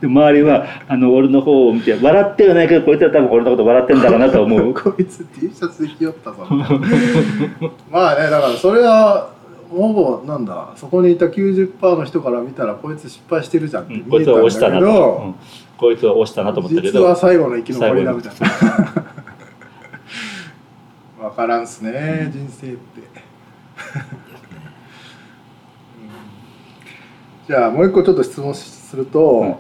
[0.08, 6.46] 周りはあの俺の方を見て笑ってはないけどこいつは多分俺のこと笑ってんだろうなと思う こいつ T シャツできよったぞ。
[7.92, 9.30] まあね、だからそれは、
[9.70, 15.36] ほぼなんだ、そこにいた90%の人から見たら、こいつ失敗してるじゃんって見こいつえたんだは押したなと、けど、うん
[15.78, 18.48] こいつは押したなと思ったけど実は最後の生き残りだみたいな。
[21.26, 23.02] わからんっすね、人生って。
[27.48, 28.56] じゃあもう一個ちょっと質問
[28.96, 29.60] すると、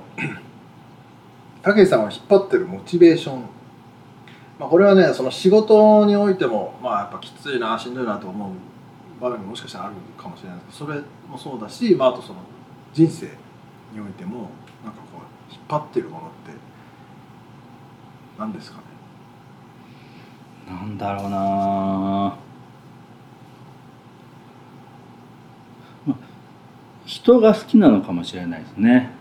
[1.61, 3.41] たけしさんを引っ張ってるモチベーション、
[4.57, 8.51] まあ、これはねその仕事においてもまあやっぱきついなしんどいなと思う
[9.21, 12.39] 場面ももしかしたらあるかもしれないですけどそれもそうだし、まあ、あとその
[12.93, 13.25] 人生
[13.93, 14.51] においても
[14.85, 15.19] なんかこ
[15.49, 16.57] う引っ張ってるものって
[18.39, 18.83] 何ですかね？
[20.73, 21.37] なんだろうな。
[26.05, 26.15] まあ
[27.05, 29.11] 人が好きなのかもしれないですね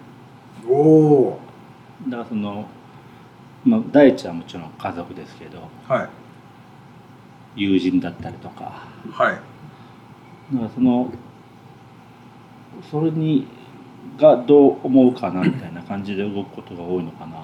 [0.85, 1.41] おお
[2.09, 2.69] だからその
[3.65, 6.09] まあ第一はもちろん家族ですけどはい。
[7.57, 8.83] 友人だったりとか。
[9.11, 9.35] はい。
[10.53, 11.11] だからその
[12.91, 13.47] それに
[14.19, 17.39] がどう思うかなみたいな感じで動くことが多いのかな。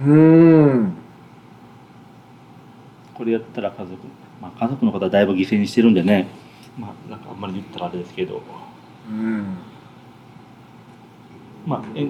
[0.00, 0.94] うーん。
[3.14, 3.92] これやったら家族
[4.40, 6.28] まあ家族の方はだいぶ犠牲にしてるんでね。
[6.78, 8.42] まあなんかあんまり言ったらあれですけど。
[9.10, 9.44] うん。
[11.66, 12.08] まあえ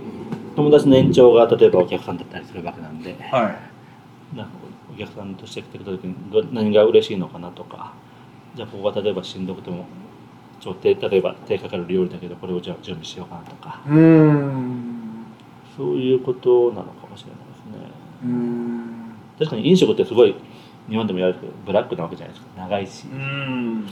[0.56, 3.56] 友達の延長が例えばお客さんだったりするわけなんでは
[4.32, 4.36] い。
[4.36, 4.52] なんか
[4.92, 7.92] お客さんとして来てくれた時にど何が嬉しいのかなとか
[8.54, 9.86] じゃあここが例えばしんどくても
[10.60, 15.24] ちょっと例えば手かかる料理だけどこれをじゃあ準備しようかなとかうーん。
[15.76, 17.90] そういうことなのかもしれないですね。
[18.24, 19.14] うーん。
[19.38, 20.34] 確かに飲食ってすごい
[20.88, 22.52] 日本でもやるけどブラックなわけじゃないですか。
[22.60, 23.86] 長いし、うん。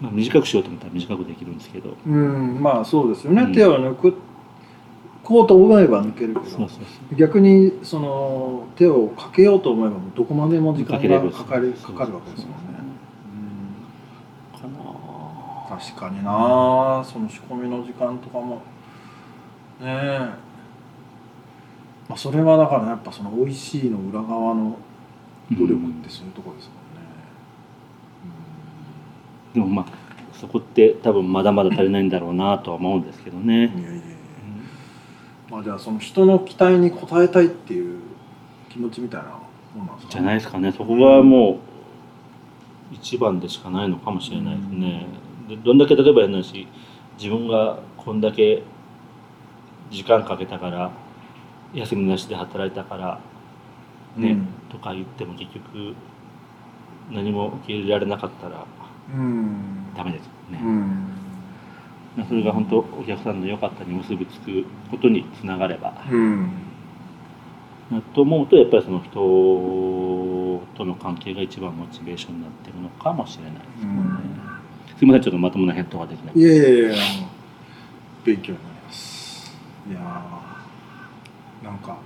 [0.00, 1.96] まあ、短くしようと思ったら短くできるんですけど。
[2.06, 2.60] うん。
[2.60, 3.52] まあそうですよね、うん。
[3.54, 4.14] 手を抜く
[5.26, 6.68] こうと思えば抜けるけど
[7.16, 12.58] 逆にその手をかけようと思えばどこまでも時間がかかるかかるわけですもんね。
[14.52, 14.68] かな
[15.72, 15.80] うん。
[15.80, 18.62] 確かになその仕込みの時間とかも。
[19.80, 20.18] ねえ。
[22.08, 24.78] まあそれはだからやっぱその美味しいの裏側の
[25.50, 27.08] 努力ってそういうところですもんね、
[29.54, 29.86] でもまあ
[30.32, 33.54] そこって多分まだまだ足りないんだろうなとは思うんですけどね。
[33.54, 34.16] いやいや
[35.50, 38.00] まあじゃあその人の期待に応えたいっていう
[38.68, 39.38] 気持ちみたいな
[39.74, 40.12] もんなんですか？
[40.12, 40.72] じゃないですかね。
[40.72, 45.06] そこがもう一番でしかないのかもしれないですね、
[45.48, 46.68] でどんだけ例えば変なし
[47.18, 48.62] 自分がこんだけ
[49.90, 50.90] 時間かけたから
[51.74, 53.20] 休みなしで働いたから
[54.16, 54.46] ね、うん。
[54.70, 55.94] とか言っても結局
[57.10, 58.64] 何も受け入れられなかったら
[59.14, 59.94] うん。
[59.96, 61.05] ダメですよね、うん
[62.28, 66.50] それが本当お客さんの良かったに結びつくことにつながれば、うん。
[68.14, 69.10] と思うとやっぱりその人
[70.76, 74.00] との関係が一番モチベーションになってるのかもしれないですよね、
[74.98, 76.34] すいませんちょっとまともな返答ができない。
[76.38, 76.96] いやいやいや
[78.24, 79.56] 勉強になります。
[79.88, 81.98] いやーなんか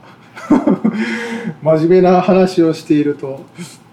[1.63, 3.45] 真面目な話をしていると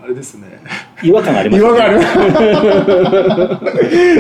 [0.04, 0.62] あれですね。
[1.04, 2.00] 違和感があります違和感ある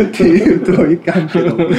[0.07, 1.55] っていうといかんけど。
[1.55, 1.75] うん。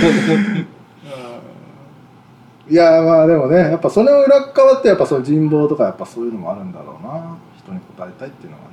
[2.71, 7.37] いやまあでもねやっぱその裏側ってやっぱその人望とかやっぱそういうのもあるんだろうな。
[7.57, 8.69] 人に応えたいっていうのがね、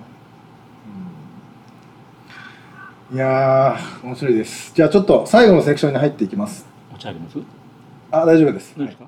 [3.12, 4.72] うん、いやー面白いです。
[4.74, 6.66] じゃあちょっと最後のセクションに入っていきます。
[6.94, 7.38] お茶あります？
[8.12, 8.74] あ大丈夫です。
[8.78, 9.06] 何ですか、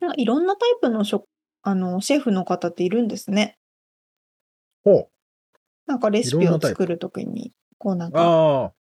[0.00, 1.26] なんかいろんなタイプの食
[1.62, 3.58] あのシェフの方っているんですね。
[4.84, 5.08] ほ
[5.86, 8.72] なんかレシピを作るときに、こうなんうか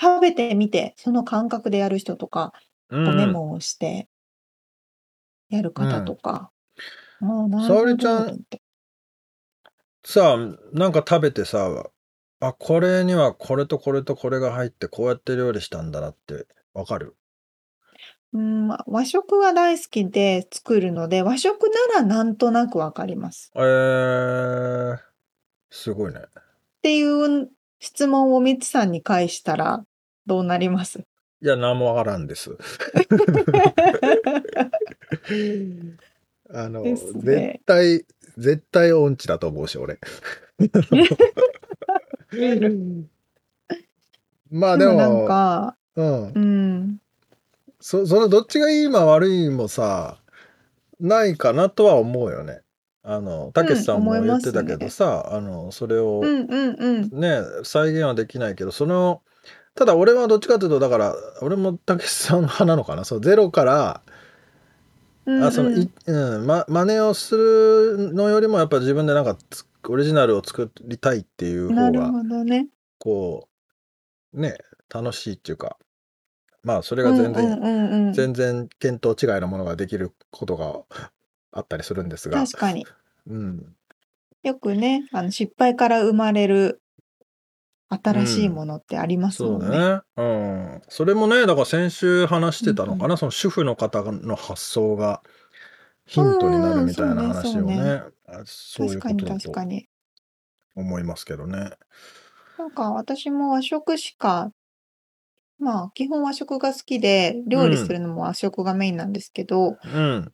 [0.00, 2.52] 食べてみて、その感覚でやる人とか、
[2.90, 4.08] うこうメモをして
[5.50, 6.50] やる方とか。
[7.20, 8.62] ああ、なる沙ほ織ちゃんどと思って。
[10.04, 10.36] さあ
[10.72, 11.84] なんか食べてさ
[12.40, 17.16] あこれにはこれとこれとこれが入ってこうやって料理したんだなってわかる？
[18.34, 23.52] うん、まあ和食が大好きで作るので、和食ならなんとなくわかります。
[23.54, 24.98] えー、
[25.70, 26.24] すごいねっ
[26.82, 29.84] ていう質問をミツさんに返したら
[30.26, 31.00] どうなります？
[31.42, 32.56] いや何もわからんです
[36.54, 38.04] あの、ね絶対、
[38.36, 39.98] 絶対音痴だと思うし、俺。
[44.50, 46.38] まあでも、でもなんか、うんう。
[46.38, 47.00] ん。
[47.82, 50.18] そ、そのどっちがいいま悪いもさ、
[51.00, 52.60] ないかなとは思うよね。
[53.02, 57.20] あの、たけしさんも言ってたけどさ、あの、それをうんうんうん。
[57.20, 59.22] ね、再現はできないけど、その、
[59.74, 63.04] ただ俺はどっちかというと、だから、俺もたけしさん派なのかな。
[63.04, 64.02] そう、ゼロから、
[65.26, 72.66] うんあそのい、うん、ま、真似をするのよりもやっぱ自分でなんかつオリジナルを作りたいっていうなる方がほどね。
[72.98, 73.48] こ
[74.32, 74.56] うね
[74.92, 75.76] 楽しいっていうか
[76.62, 81.00] まあそれが全然、うんうんうんうん、全然見当違いのものができることが
[81.52, 82.86] あったりするんですが、確かに。
[83.28, 83.74] うん、
[84.42, 86.80] よくね、あの失敗から生まれる
[87.88, 89.78] 新しいものってありますそうもんね。
[89.78, 95.22] だね、うん、それもねだから先週話してたのかな、その主婦の方の発想が
[96.06, 99.88] ヒントになるみたいな話をね,、うんうんあそういう確かにことだと確かに。
[100.74, 101.70] 思いますけどね。
[102.58, 104.50] なんか私も和食しか、
[105.62, 110.32] まあ基本和食が好きで、料理するのも和食がメインなんですけど、うん、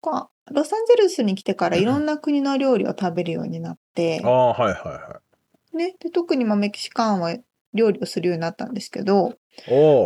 [0.00, 5.20] こうロサンゼルスに来てからいろんな国の料理を食べるようになってあ、あはいはいは
[5.74, 7.36] ね、で特にまあメキシカンは
[7.74, 9.34] 料理をするようになったんですけど、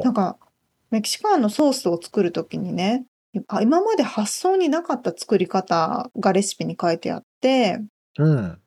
[0.03, 0.37] なんか
[0.91, 3.07] メキシカンのソースを作るときにね、
[3.47, 7.81] あ今まで発想になかった作り方がレシピに書いてあって、
[8.19, 8.59] うん。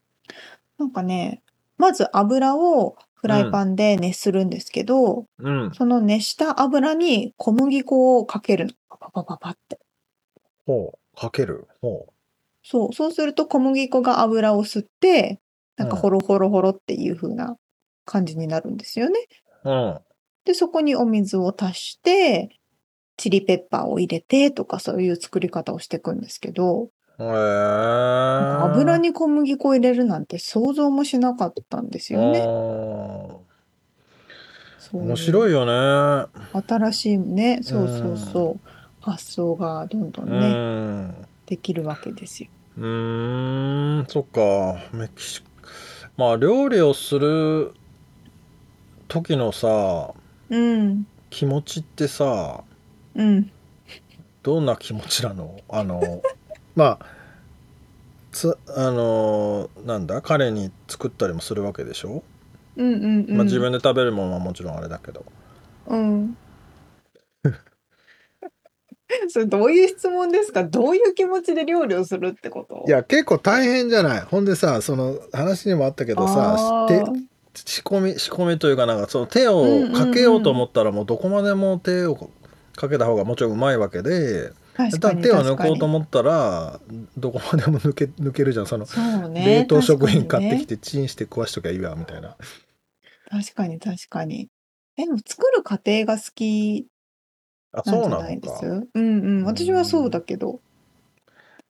[0.80, 1.44] なんかね、
[1.78, 2.98] まず油を
[3.36, 5.72] フライパンで熱するんですけど、うん。
[5.74, 8.72] その熱した油に小麦粉をかけるの。
[8.90, 9.80] パパパパパって。
[10.66, 11.20] ほう。
[11.20, 11.68] かける？
[11.82, 12.08] ほ
[12.64, 15.40] そう、そうすると小麦粉が油を吸って、
[15.76, 16.02] なんかうん。
[16.02, 17.58] ホロホロホロっていう風な
[18.06, 19.20] 感じになるんですよね。
[19.64, 20.00] ううん。
[20.46, 22.50] で、そこにお水を足して、
[23.18, 27.24] チリペッパーを入れてとかそういう作り方をしていくんですけど、へ
[28.64, 32.42] 油に小麦粉を入れるなんて想像もしなかったんですよね。
[34.80, 36.28] そう面白いよね。
[36.68, 38.70] 新しいね、そうそうそう、
[39.02, 41.28] 発想がどんどんうね、ん。
[41.46, 42.50] できるわけですよ。
[42.78, 44.78] うーん、そっか。
[44.94, 45.44] メキシ
[46.16, 47.74] まあ料理をする
[49.08, 50.14] 時のさ、
[50.50, 52.64] うん、気持ちってさ、
[53.16, 53.52] うん、
[54.42, 55.60] どんな気持ちなの？
[55.70, 56.22] あの、
[56.78, 57.06] まあ、
[58.32, 62.24] つあのなんだ彼に作ったりもするわけでしょ、
[62.76, 63.36] うん、うん、うん。
[63.36, 65.26] まあ、自分で食べるものはもちろんあれだけど。
[65.88, 66.38] うん。
[69.30, 70.66] それどういう質問ですか？
[70.66, 72.86] どういう気持ちで料理をするってこと？
[72.88, 74.22] いや結構大変じゃない？
[74.22, 77.26] ほんでさその話にもあったけどさ手あー。
[77.56, 82.30] 仕込み仕込みというかなんかその手をかけようと思ったらもうどこまでも手を
[82.76, 84.52] かけた方がもちろんうまいわけで
[85.00, 86.80] だ手を抜こうと思ったら
[87.18, 88.68] どこまでも抜け 抜けるじゃん。
[88.68, 92.36] そのそうね冷凍食品買ってきててチンして食わしときゃいいわみたいな。
[93.30, 94.50] 確かに確かに。
[94.98, 96.88] えでも作る過程が好き
[97.72, 98.66] あなんじゃそうないです？
[98.66, 100.60] うんうん私はそうだけど。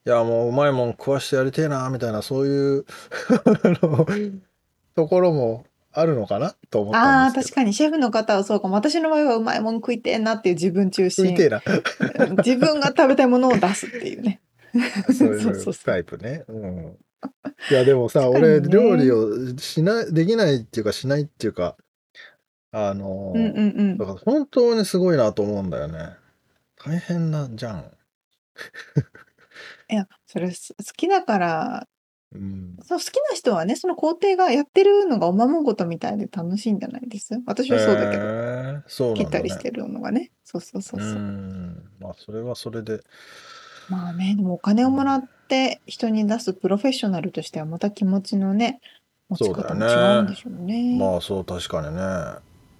[0.05, 2.85] いやもううまいもん食わしてやりてえなみたいなそういう
[4.95, 5.65] ところも
[5.99, 7.73] あるのかなと思ったああ確かに。
[7.73, 8.75] シェフの方はそうかも。
[8.75, 11.25] 私の場合はうまいもん食いてえなっていう自分中心。
[11.25, 11.61] 食いてえな。
[11.65, 14.41] うん自分が食べたいものを出すっていうね。
[15.17, 16.43] そういうタイプね。
[16.47, 16.97] うん、
[17.71, 18.27] いやでもさ、ね。
[18.27, 21.75] 俺料理をしないできないっていうかしないっていうか
[22.71, 23.97] あのうんうんうん。
[23.97, 26.11] だから本当にすごいなと思うんだよね。
[26.77, 27.91] 大変なじゃん。
[29.89, 31.87] いやそれす好きだから
[32.33, 37.41] うん、そう好きな人はねその工程がやってるのがおままごとみたいで楽しいんじゃないです？
[37.45, 38.73] 私はそうだけど、へー。
[38.73, 38.83] ね、
[39.15, 40.31] 切ったりしてるのがね。
[40.43, 41.89] そうそうそうそう、ん。
[41.99, 43.01] まあそれはそれで。
[43.89, 48.81] まあねでもお金をもらって人に出すプロフェッショナルとしてはまた気持ちのね
[49.29, 50.97] 持ち方も違うんでしょうね。
[50.99, 52.01] まあそう確かにね。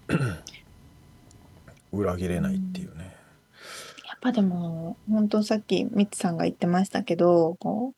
[1.94, 3.16] 裏切れないっていうね。
[4.06, 7.97] やっぱでも本当さっきミッツさんが言ってましたけどこう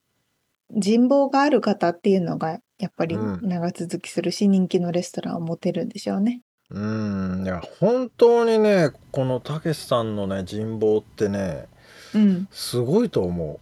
[0.71, 6.41] 人望がある方っていうのがやっぱりうん長続きするし、人気のレストランを持てるんでしょうね。
[6.71, 11.67] うんいや本当にねこのたけしさんのね人望ってね
[12.13, 12.47] うん。
[12.51, 13.59] すごいと思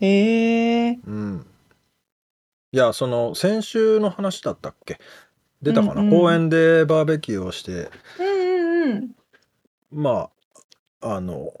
[0.00, 0.92] へえ。
[0.92, 1.00] う。
[1.06, 1.46] うん。
[2.72, 4.98] いやその先週の話だったっけ？
[5.60, 9.10] 出たかな、うんうん公園でバーベキューをしてうんうんうん。
[9.92, 10.30] ま
[11.02, 11.52] ああの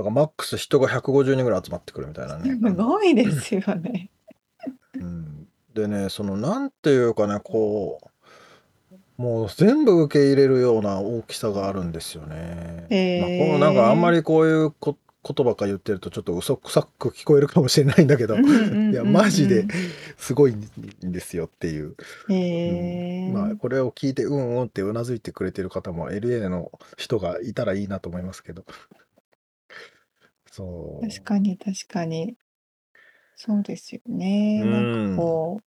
[0.00, 2.56] だからマックス人が150人ぐらい集まってくるみたいなね。
[2.56, 4.10] すごいですよね。
[4.94, 12.86] うん、でねそのなんていうかねこうもう全部受け入れるような大きさがあるんですよね。
[13.20, 19.66] まあ、このなんかあんまりこういうこことばっか言ってるとちょっと嘘くさく聞こえるかもしれないんだけど、うんうんうんうん いやマジで
[20.16, 21.94] すごいんですよっていう、
[22.30, 23.32] へえ。
[23.32, 28.64] まあこれを聞いてうんうんってうなずいてくれてる方も LA の人がいたらいいなと思いますけど
[30.50, 31.08] そう。
[31.08, 32.36] 確かに確かに。
[33.34, 34.64] そうですよね。
[34.66, 35.64] なんかこう、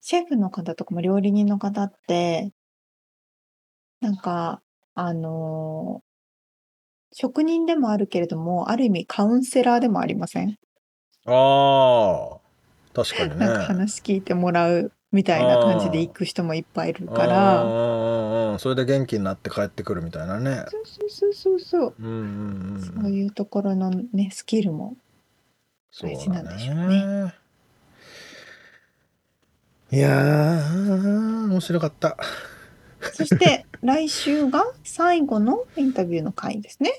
[0.00, 2.52] シェフの方とかも料理人の方って、
[4.00, 4.62] なんか、
[4.94, 6.04] あのー
[7.16, 10.58] 職人でもあるけれども、ある意味カウンセラーでもありません？
[11.26, 12.40] ああ
[12.94, 13.36] 確かにね。
[13.38, 20.64] なんか話聞いてもらうみたいな感じで行く人もいっぱいいるかうんら、それで元気になって帰ってくるみたいなね。
[20.68, 21.94] そうそうそうそうそう。
[22.00, 23.02] うんうんうん。
[23.02, 24.96] そういうところのね、スキルも
[26.02, 27.34] 大事なんでしょうだね。
[29.92, 32.16] いやー面白かった。
[33.12, 36.90] そして 来週が最後のインタビューの回ですね。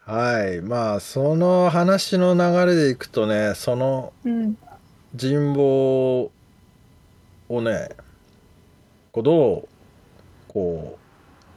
[0.00, 0.60] はい。
[0.60, 4.58] まあその話の流れでいくとねそのうん。
[5.14, 6.30] 人望
[7.48, 7.90] をね
[9.12, 9.68] こうどう
[10.48, 10.98] こ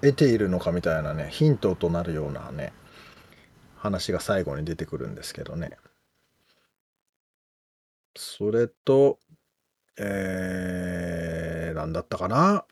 [0.01, 2.73] う得ているのかみたいなねヒントとなるようなね
[3.75, 5.77] 話が最後に出てくるんですけどね。
[8.17, 9.19] それと
[9.97, 12.65] えー、なんだったかな？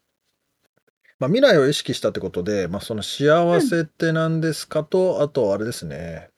[1.20, 6.30] まあ、未来を意識したってことで、まあ、その幸せって何ですかと、あとあれですね、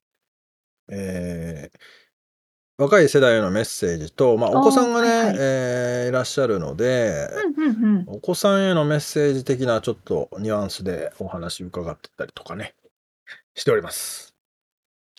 [0.90, 1.80] えー
[2.78, 8.04] 若い世代へのメッセージと、まあ、お子さんがね、はいはいえーいらっしゃるので、うんうんうん。
[8.08, 12.76] お子さんへのメッセージ的なちょっとニュアンスでお話伺ってたりとかね、
[13.56, 14.36] しております。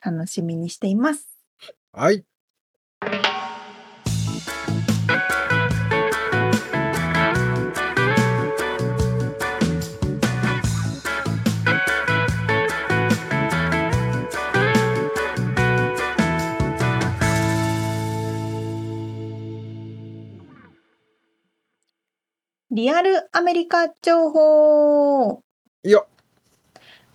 [0.04, 1.28] 楽しみにしています。
[1.92, 2.24] はい。
[22.76, 25.40] リアルアメリカ情報
[25.82, 26.02] いや、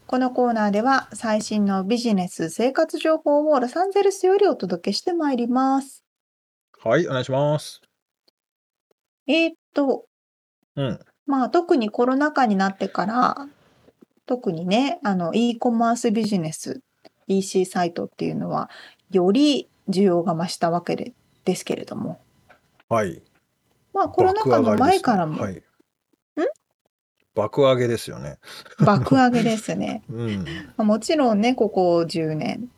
[0.07, 6.03] このコーナーでは最新のビジネス生活情報をロサンゼルスよりお届けしてまいります。
[6.83, 7.79] はい、お願いします。
[9.27, 10.05] えーっと、
[10.77, 10.99] うん。
[11.27, 13.35] まあ特にコロナ禍になってから、
[14.25, 16.81] 特にね、あの e コマースビジネス、
[17.27, 18.71] EC サイトっていうのは、
[19.11, 21.13] より需要が増したわけで
[21.45, 22.19] ですけれども、
[22.89, 23.21] はい。
[23.93, 25.67] まあコロナ禍の前からも爆上がりですね
[26.45, 26.47] はい。
[27.33, 28.39] 爆上げですよね。
[28.85, 30.03] 爆上げですね。
[30.11, 30.43] うん。
[30.43, 30.43] ま
[30.79, 32.69] あもちろんね、ここ10年、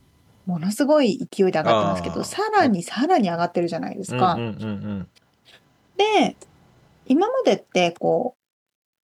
[0.45, 4.33] ものすごい勢いで上がってますけど、さらにさらに上がってるじゃないですか。
[4.33, 5.07] うんうんうん
[5.95, 6.35] で、
[7.05, 8.35] 今までってこ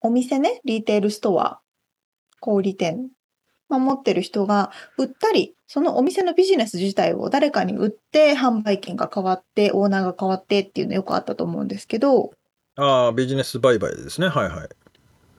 [0.01, 1.61] う、お店ね、リテールストア、
[2.39, 3.18] 小売店、まあ、
[3.77, 12.31] 持ってる人が売ったり、そのお店のビジネス自体を誰かに売って、販売権が変わって、オーナーが変わってっていうのよくあったと思うんですけど、
[12.77, 12.83] うん。
[12.83, 14.29] ああ、ビジネス売買ですね。
[14.29, 14.69] はいはい。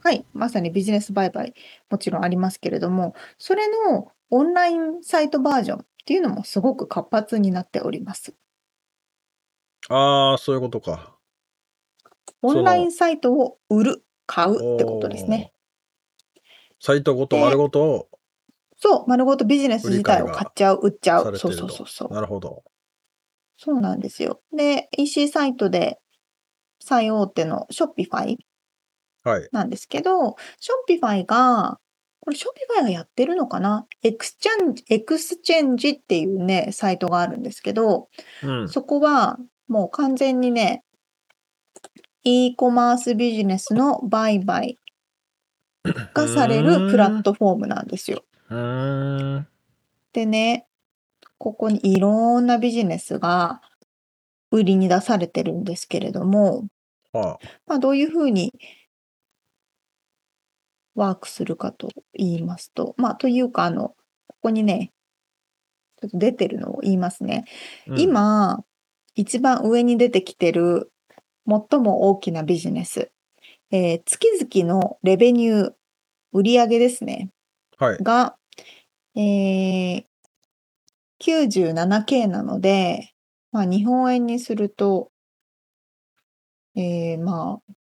[0.02, 1.52] はい、まさにビジネス売買
[1.90, 8.32] もちろんありますけれども、それのオンラインサイトバージョンっていうのもすごく活発になっております。
[9.88, 11.16] ああ、そういうことか。
[12.42, 15.52] オンラインサイトを売る、買うってことですね。
[16.80, 18.08] サイトごと丸ごと、
[18.82, 21.36] そう、丸ごとビジネス自体を買っちゃう、売っちゃう。
[21.36, 22.14] そうそうそうそう。
[22.14, 22.64] なるほど。
[23.58, 24.40] そうなんですよ。
[24.56, 25.98] で、EC サイトで
[26.80, 28.38] 最大手の Shopify
[29.22, 29.48] はい。
[29.52, 30.36] なんですけど、
[30.88, 31.78] Shopify が、
[32.20, 33.86] これ Shopify がやってるのかな？
[34.02, 38.08] エクスチェンジ、エクスチェンジっていうね、サイトがあるんですけど、
[38.42, 38.68] うん。
[38.70, 40.84] そこはもう完全にね、
[42.24, 44.78] e コマースビジネスの売買
[46.14, 48.24] がされるプラットフォームなんですよ。
[48.50, 49.48] うーん。
[50.12, 50.66] でね、
[51.38, 53.62] ここにいろんなビジネスが
[54.50, 56.66] 売りに出されてるんですけれども、
[57.12, 58.52] はまあ、どういうふうに
[60.94, 63.94] ワークするかと言いますと、まあ、というか、あの、
[64.26, 64.92] ここにね、
[66.00, 67.44] ちょっと出てるのを言いますね。
[67.88, 67.92] あ。
[67.92, 68.64] うん、今、
[69.14, 70.92] 一番上に出てきてる
[71.46, 73.10] 最も大きなビジネス、
[73.70, 75.72] えー月々のレベニュー、
[76.32, 77.30] 売上ですね。
[77.78, 77.98] はい。
[78.02, 78.36] が、
[79.16, 80.10] えー
[81.20, 83.12] 97K なので、
[83.52, 85.10] まあ、日本円にすると、
[86.74, 87.72] えーまあ、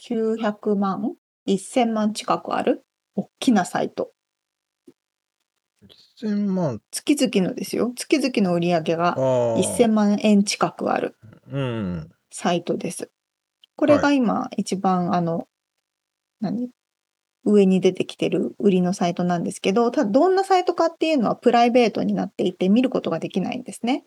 [0.00, 1.14] 900万
[1.46, 2.84] ?1000 万近くある
[3.14, 4.12] 大きなサイト。
[6.22, 6.80] 1000万。
[6.90, 7.92] 月々のですよ。
[7.94, 9.12] 月々の売り上げがあ
[9.54, 9.58] あ。
[9.58, 11.16] 1000万円近くある
[11.50, 12.10] うん。
[12.30, 13.10] サイトです。
[13.76, 15.46] これが今一番あの、
[16.40, 16.70] 何？
[17.44, 24.04] 上に出てきてる売りのサイトなんですけど、ただどんなサイトかっていうのはプライベートになっていて見ることができないんですね。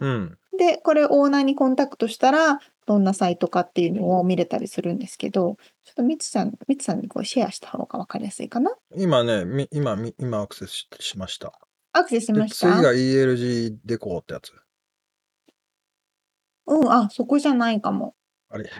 [0.00, 0.38] うん。
[0.58, 8.74] で、これオーナーにコンタクトしたら、どんなサイトかっていうのを見れたりするんですけど、ちょっとみつさん、みつさんにこうシェアした方がわかりやすいかな？
[8.96, 11.52] 今ね、み今、み今アクセスししました。
[11.92, 12.72] アクセスしで、ました？
[12.72, 14.52] 次が ELG デコってやつ。
[16.66, 18.14] うん、あ、そこじゃないかも。
[18.48, 18.70] あれ？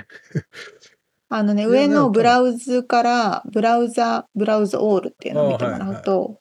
[1.31, 5.79] あのね、上のブラウズから、ブラウザ、ブラウズオールっていうのを見ても。
[5.79, 6.41] らうと。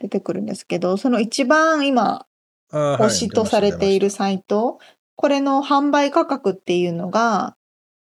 [0.00, 2.26] 出てくるんですけど、その一番今、
[2.70, 4.16] 推しとされているた。
[4.16, 4.78] サイト、
[5.14, 7.56] これの販売価格っていうのが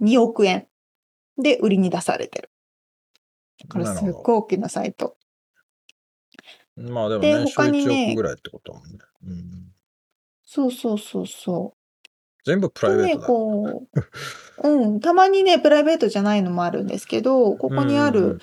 [0.01, 0.67] 2億円
[1.37, 2.51] で売りに出されてる。
[3.61, 4.11] だからすっ。
[4.11, 5.17] ごい大きなサイト。
[6.75, 8.97] まあでもで、年収他に1億ね、ぐらいってことだもんね。
[9.25, 9.73] うん。
[10.45, 11.75] そうそうそうそ
[12.43, 13.27] 全部プライベートだ。
[13.27, 13.87] こ
[14.63, 18.39] う、うん、たまにね、プライベートじゃないのもあるんですけど、こうんこにある。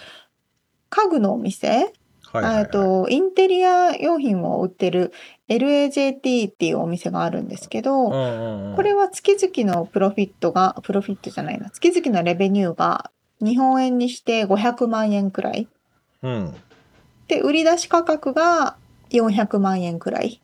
[0.90, 1.92] 家具のお店、
[2.32, 2.70] はいはえっいはい。
[2.70, 5.12] と、インテリア用品を売ってる
[5.48, 8.76] LAJT っていうお店があるんですけうど、んうんうん。
[8.76, 15.68] これは月々のプロフィットが、プロフィットじゃないな、月々のレベニューが日本円にして500万円くらい。
[16.22, 16.54] うん。
[17.28, 18.76] で、売り出し価格が
[19.10, 20.40] 400万円くらい。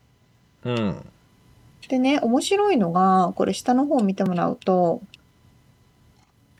[0.65, 1.07] うん。
[1.89, 5.03] でね、面白いのが、これ下の方を見てもらうと、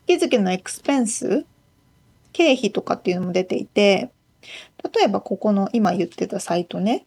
[0.07, 1.45] 月々のエクスペンス、
[2.31, 4.11] 経費とかっていうのも出ていて、
[4.95, 7.05] 例えばここの今言ってたサイトね、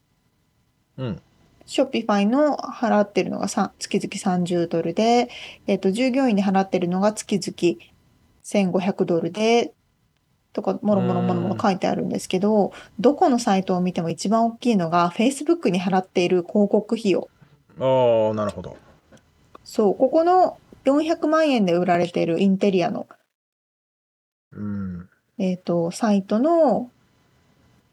[0.99, 1.23] うん。
[1.67, 5.31] ショピファイの払ってるのがさ月々30ドルで、
[5.69, 7.79] えっと、従業員に払ってるのが月々
[8.43, 9.73] 1500ドルで、
[10.53, 11.59] とか、もうろもろもろもろん。
[11.59, 17.29] 書いてあるんですけど、どこのサイトを見ても一番大きいのが、Facebook に払っている広告費用。
[17.79, 18.77] ああ、なるほど。
[19.65, 23.07] そう、ここの400万円で売られているインテリアの、
[24.53, 25.09] うん。
[25.39, 26.91] えっと、サイトの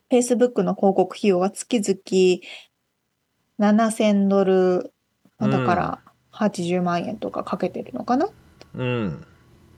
[0.09, 2.41] Facebook の広告費用が月々
[3.59, 4.93] 7000ドル、
[5.37, 5.65] まあだかうん。
[5.67, 5.99] ら
[6.31, 8.29] 80万円とかかけてるのかな？
[8.73, 9.25] うん。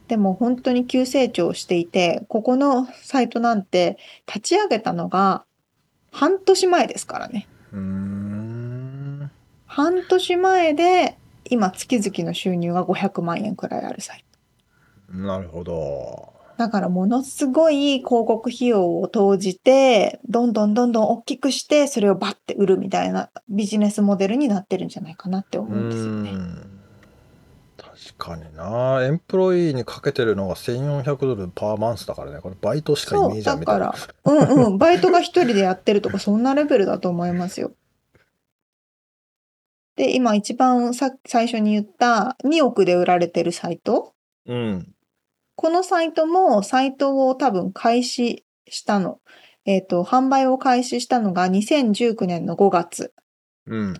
[0.08, 3.98] でも本当に急成長していて、ここのサイトなんて
[4.28, 5.46] 立ち上げたのが
[6.12, 7.48] 半年前ですからね。
[7.72, 8.29] うーん。
[9.70, 14.26] 半年前で今月々の収入が500万円くらいあるサイ
[15.12, 15.18] ト。
[15.18, 16.34] なるほど。
[16.58, 26.32] だからものすごい広告費用を投じて、どんどんどんどん大きくして、それをバッて売るみたいなビジネスモデルになってるんじゃないかなってう思うんですよね。
[27.78, 29.04] 確かにな。
[29.04, 32.40] エンプロイーにかけてるのが1400ドルパーマンスだからね。
[32.42, 33.60] これバイトしかイメそう、ージない。
[33.60, 33.96] だから、
[34.26, 37.72] うんうん、バイトが一人でやってるとか、そんなレベルだと思いますよ。
[40.00, 44.14] で、今一番さ、最初に言った2億で売られてるサイト。
[44.46, 44.96] うん。
[45.58, 49.20] このサイトも、サイトを多分開始したの。
[49.66, 53.14] えっと、販売を開始したのが2019年の5月。
[53.68, 53.94] うん。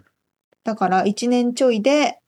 [0.64, 2.22] だから1年ちょいで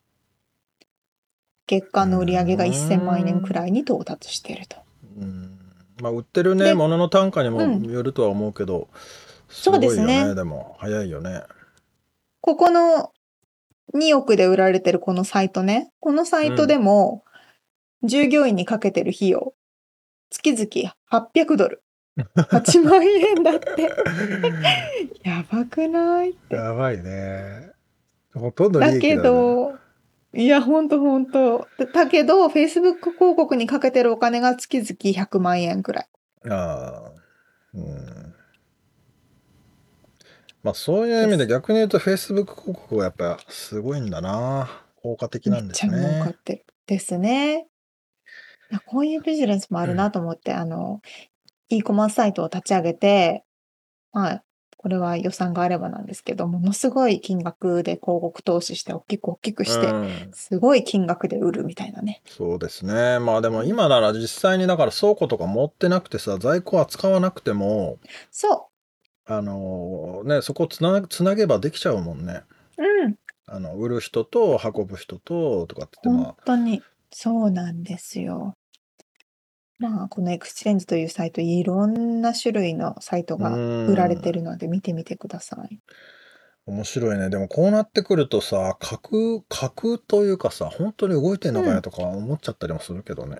[1.65, 3.41] 月う間の売り上げが1000万円ーん。
[3.41, 4.79] くらいに到達していると。
[5.17, 5.57] うん。
[6.01, 8.89] まあ売ってるね、で、ものの単価にもうん、よるとは思うけど、
[9.77, 10.27] うでごいよすね。
[10.27, 10.35] ね。
[10.35, 11.43] でも、早いよね。
[12.41, 13.13] ここの
[13.93, 15.91] 2億で売られてるこのサイトね。
[15.99, 16.67] このサイトうん。
[16.67, 17.23] でも
[18.03, 19.53] 従業員にかけてる費用、
[20.29, 21.83] 月々800ドル。
[22.35, 23.89] 8万円だって。
[25.23, 26.35] やばくない。
[26.49, 27.71] やばいね。
[28.33, 29.23] ほとんど利だけ益だね。
[29.23, 29.73] ど、
[30.33, 31.67] いや、ほんとほんと。
[31.77, 36.07] だだけど、Facebook 広告にかけてるお金が月々100万円くらい。
[36.49, 37.11] ああ。
[37.73, 38.33] うん。
[40.63, 41.27] まあそういう意。
[41.27, 44.69] 味で逆に言うと Facebook 広告はやっぱすごいんだな。
[45.01, 46.37] 効果的なんですめっちゃ儲かっね。
[46.43, 46.65] てる。
[46.85, 47.67] ですね。
[48.85, 51.01] こういうビジネスもあるなと思って、あの、
[51.69, 53.43] e コマースサイトを立ち上げて、
[54.13, 54.43] まあ、
[54.77, 60.31] これは予算があればなんですけど、ものすごい金額で広告投資して、大きく大きくうして、ん。
[60.33, 62.21] すごい金額で売るみたいなね。
[62.27, 63.19] そうですね。
[63.19, 67.99] まあでも今なら実際にだから倉庫とか持ってなくてさ、在庫は使わなくても、
[68.31, 68.70] そ
[69.25, 72.43] あのね、そこつな、つなげばできちゃうもんね。
[72.77, 72.83] う。
[72.83, 73.15] うん。
[73.47, 78.55] あの、売る人と運ぶ人と、とかって言って、ま本当に、そうなんですよ。
[79.79, 84.31] まあ、このエクスチェンジというサイト、いろんな種類のサイトあ、うが売られてん。
[84.31, 85.79] るので見てみてください。
[86.65, 87.29] 面白いね。
[87.29, 91.75] でもこうなってくるとさ、架空、架空というかさ、本当に動いてんのかうん。
[91.75, 93.37] よとか思っちゃったりもするけどね。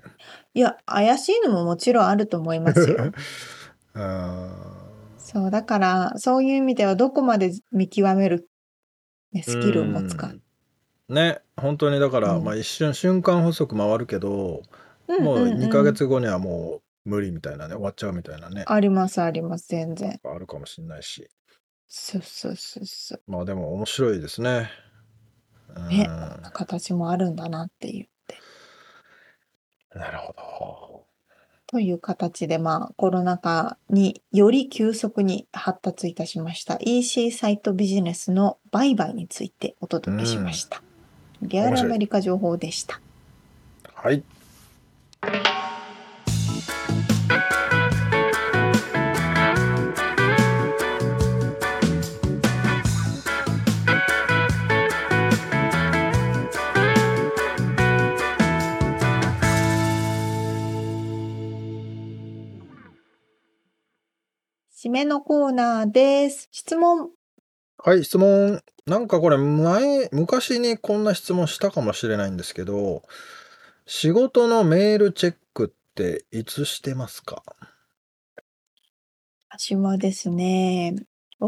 [0.54, 3.12] いや、怪しいのももちろんあると思いますよ。
[3.96, 4.81] うん。
[5.34, 8.50] そう、だから、そういう意味ではどこまで見極める、
[9.34, 10.28] ね、うスキルを持つか。
[10.28, 10.42] ん。
[11.10, 12.58] ね、本当にだかうら、まあん。
[12.58, 14.64] 一瞬、瞬間補足回るけど、
[15.08, 15.94] うんもう2ヶうんうん。
[15.94, 20.20] 月後にはも無理みたいなね、終わっちゃうみたいなね、ありますあります、全然。
[20.24, 21.30] あるかもしれないし。
[21.88, 23.24] そうそうそうそう。
[23.28, 24.70] まあでも面白いですね。
[25.76, 26.08] うね、ん。
[26.08, 28.10] こんな形もあるんだなっていう。
[29.94, 31.01] なるほど。
[31.72, 40.84] という形で、まあ、コロナ禍により急速に発達いたしました EC サイトビジネスの売買についてお届けしました。
[41.42, 43.00] リアルアメリカ情報でした。
[43.96, 44.22] はい。
[64.92, 66.50] 締めのコーナーです。
[66.52, 67.12] 質問。
[67.78, 68.62] はい、質問。
[68.86, 73.04] なんかこれ前、昔にこんな質問したかもしれないんですけど、
[73.86, 77.42] 仕事のメールチェックっていつしてますか？
[79.50, 80.96] 私はですね、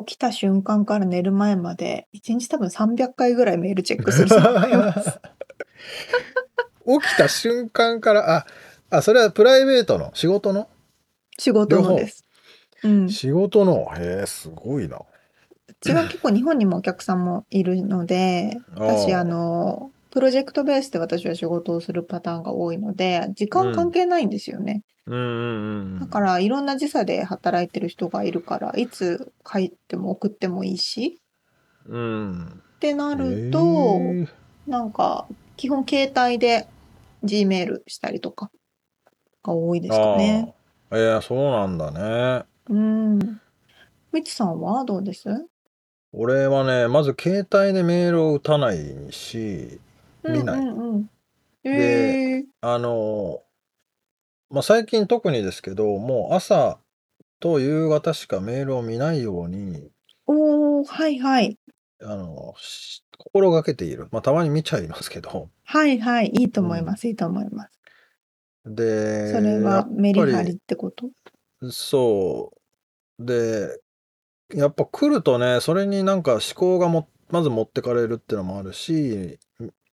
[0.06, 5.20] 起きた瞬間から寝る前まで、1日多分300回ぐらいメールチェックすると思います。
[6.88, 8.46] 起きた瞬間から、あ、
[8.90, 10.12] あ、それはプライベートの？
[10.14, 10.70] 仕事の？
[11.38, 12.23] 仕事のです。
[12.84, 13.06] うん。
[13.06, 15.00] う仕事の、へえ、すごいな。
[15.82, 24.84] ちは結構日本にもお客さんもいるので、 私、あの、プロジェクトベースで私は仕事をするパターンが多いので、時間関係ないんですよね。
[25.08, 26.00] うん。
[26.00, 31.20] だから、いろんな時差で働いてる人がいるから、いつ書いても送ってもいいし、
[31.88, 32.62] うん。
[32.76, 34.28] ってなると、へえ
[34.68, 35.28] なんか、
[35.58, 36.68] 基本携帯で
[37.24, 38.50] G メールしたりとか
[39.44, 40.54] が多いですかね。
[40.92, 42.46] えー、そうなんだね。
[42.70, 43.20] うん。
[44.12, 45.28] みつさんはどうです？
[46.12, 49.80] 俺はね、まず携帯でメールを打たないし、
[50.24, 50.60] 見ない。
[50.60, 51.10] うんうんうん。
[51.64, 53.42] でえー、あの、
[54.50, 56.78] まあ、最近特にですけど、もう朝
[57.40, 59.90] と夕方しかメールを見ないように、
[60.28, 61.58] おー、はいはい。
[62.02, 64.08] あの、し心がけている。
[64.12, 65.50] まあ、たまに見ちゃいますけど。
[65.64, 66.32] はいはい。
[66.34, 67.08] いいと思います。
[67.08, 67.80] いいと思います。
[68.66, 71.10] で、それやっはメリハリってこと？
[71.72, 72.52] そ
[73.20, 73.26] う。
[73.26, 73.80] で、
[74.54, 79.40] やっぱ来るとね、それになんか思考がも、まず持ってかれるっていうのもあるし、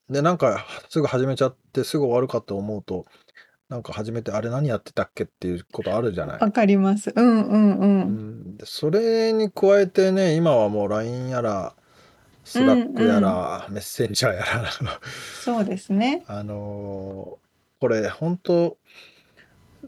[0.09, 3.07] で、なんかすぐ始めちゃってすぐ終わるかと思うと、
[3.68, 6.41] なんか始めてあれ何やってたっけっていうことあるじゃない。
[6.41, 7.12] わかります。
[7.14, 7.81] うんうんう。
[7.83, 8.01] うん
[8.55, 11.75] ん、でそれに加えてね、今はもう LINE やら、
[12.45, 14.64] スラックやら、メッセンジャーやら、
[15.45, 16.25] そうですね。
[16.27, 17.51] あのー
[17.81, 18.77] これ本当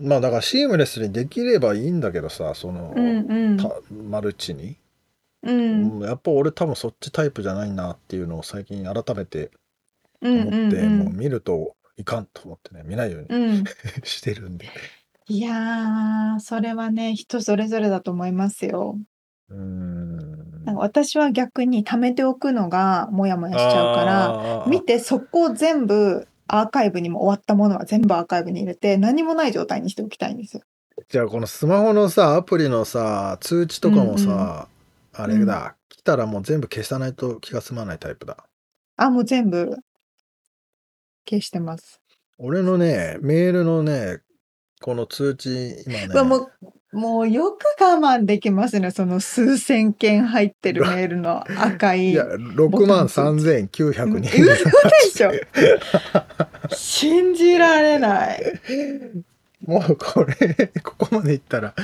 [0.00, 3.56] まあだからシームレスにできればいいんだけどさ、その、うんうん。
[3.56, 4.76] たマルチに、
[5.42, 5.98] うん。
[5.98, 9.50] うんやっぱ俺多分そっちタイプじゃないなっていうのを最近改めて
[10.20, 13.50] うん思って、うんもう見るといかんと思ってね見ないようにうん。
[13.50, 13.64] うん。
[14.04, 14.66] してるんで
[15.28, 18.98] いやー、それはね、人それぞれだと思いますよ。
[19.48, 24.24] うーんなんか私は逆に貯めておくのがモヤモヤしちゃうから、
[24.62, 30.62] あー見てそこを全部アーカイブにも終わったものは全部アーカイブに入れて何もない状態にしておきたいんですよ。
[31.08, 34.68] じゃあこのスマホのさアプリのさ通知とかもさ、
[35.14, 38.44] あれだ、来たらもう全部消さないと気が済まないタイプだ
[38.96, 39.78] あ、もう全部
[41.26, 42.02] 消してます。
[42.36, 44.18] 俺のねメールのね
[44.82, 46.52] この通知今ねもう
[46.92, 48.90] もうよく我慢できますね。
[48.90, 52.10] その数千件入ってるメールの赤い。
[52.10, 54.42] いや6万3900人。
[54.42, 54.60] 嘘で
[55.10, 55.32] しょ？
[56.70, 58.42] 信じられない。
[59.64, 61.74] もうこれここまでいったら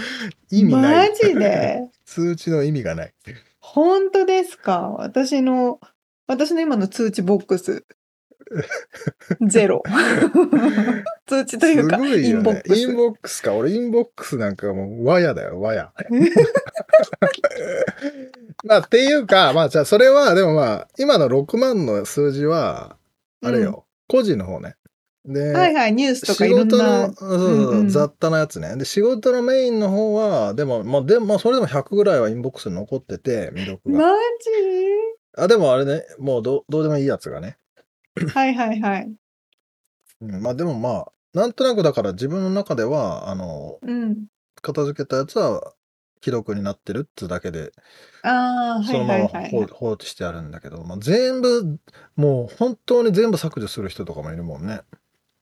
[0.50, 1.09] 意味ない。
[1.09, 1.88] マジで？
[2.04, 3.12] 通知の意味がない。
[3.61, 4.90] 本当ですか？
[4.98, 5.80] 私の、
[6.26, 7.84] 私の今の通知ボックス、
[9.46, 9.82] ゼロ。
[11.26, 12.74] 通知というか、すごいイよンボックス。
[12.74, 13.55] ねインボックスか。
[13.55, 15.92] 俺インボックスなんかもうワヤだよワヤ
[18.64, 22.96] まあっていうかまあじゃあそれはでもまあ今の6万の数字は
[23.42, 24.76] あれよ、個人の方ね。
[25.24, 27.12] で、はいはい、ニュースとか仕いろん事のな。
[27.12, 27.88] そうそうそううんうん。
[27.88, 28.76] 雑多なやつね。
[28.76, 34.07] で仕事のメインの方はでもまあでもまあそれでも100ぐらいはインボックスに残ってて未読が。
[34.07, 34.12] マ
[35.36, 37.57] あでもあれねもうどどうでもいいやつがね、ジ
[38.34, 39.12] はいはいはい。
[40.20, 44.26] うん、まあでもまあなんとなくだから自分の中ではあのうん。
[44.60, 45.74] 片付けたやつは
[46.22, 47.72] 既読になってるっつうだけで
[48.22, 51.78] ああ、はいそのまま放放置してあるんだけど、まあ、全部
[52.16, 54.80] もう本当に全部削除する人とかもいるもんね。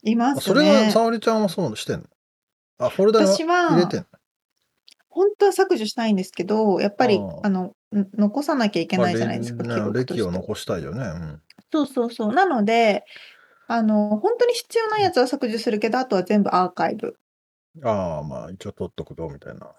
[0.03, 0.91] いますそれはね。
[0.91, 2.07] 沙織ちゃんはそうしてんの？
[2.79, 4.07] あフォルダに入れてんの？
[5.09, 9.65] 本当は削除したいんですけど、やっぱりあ、あの、ん残さなきゃいけないじゃないですか、
[9.95, 11.01] 歴を残したいよね。
[11.01, 11.43] うん
[11.77, 12.33] そうそうそう。
[12.33, 13.05] なので、
[13.67, 17.17] あの、本当に必要なやつは削除するけど、あとは全部アーカイブ
[17.83, 19.75] ああ、まあ一応取っとくぞみたいな。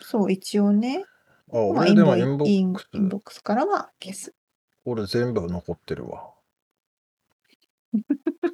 [0.00, 1.04] そう、一応ね。
[1.50, 4.34] あ、まあ、俺でもインボックスインボックスからは消す。
[4.84, 6.30] 俺全部残ってるわ。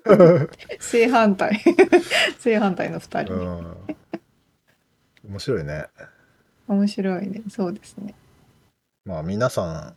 [0.81, 1.61] 正反対。
[2.39, 3.45] 正反対の二う人ね。
[3.45, 3.77] ん。
[5.25, 5.87] 面白いね。
[6.67, 7.43] 面白いね。
[7.51, 8.15] そうですね。
[9.05, 9.97] まあ皆さ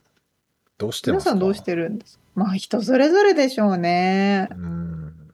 [0.82, 2.24] どうして皆さんどうしてるんですか？
[2.34, 4.48] まあ人それぞれでしょうね。
[4.50, 5.32] うん。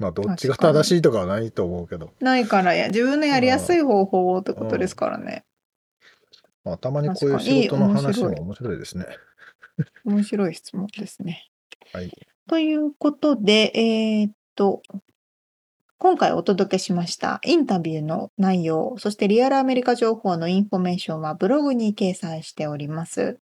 [0.00, 5.44] まあどっちが正しいとかはないと思うけど、ないからや、自分のやりやすい方法ってことですからね。
[6.64, 9.06] まあたまにこういう仕事の話も面白いですね。
[10.04, 11.48] 面白い質問ですね。
[11.92, 12.10] はい。
[12.48, 14.82] ということで、えーっと、
[15.98, 23.38] 今回お届けしましたインタビューの内容、そしてリアルアメリカ情報のインフォメーションはブログに掲載しております。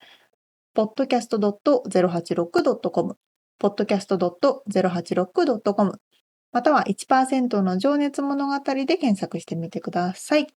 [0.75, 3.17] podcast.086.com
[3.61, 5.99] podcast.086.com
[6.51, 10.47] または1%の情熱物語で検索してみてください。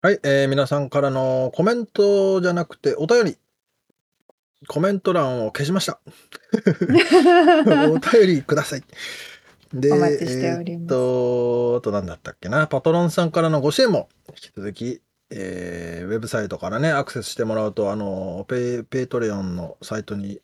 [0.00, 3.36] はい、えー皆さんからのコメントじゃなくてお便り。
[4.66, 6.00] コメント欄を消しました。
[7.90, 8.82] お便りください。
[9.72, 20.40] で、お待ちしておりますえーっと、何だったっけな、パトロンさんからのご支援も引き続き、えーウェブサイトからね、アクセスしてもらうと、あの、ペイ、 Patreon のサイトに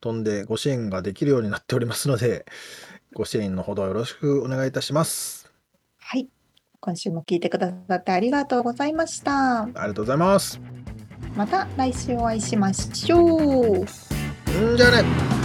[0.00, 2.44] 飛んでご支援ができるようになっておりますので、
[3.14, 5.50] ご支援のほどよろしくお願いいたします。
[5.98, 6.28] はい。
[6.80, 9.62] 今週も聞いてくださってありがとうございました。
[9.62, 10.60] ありがとうございます。
[11.36, 13.84] また来週お会いしましょう。
[13.84, 15.41] んじゃあね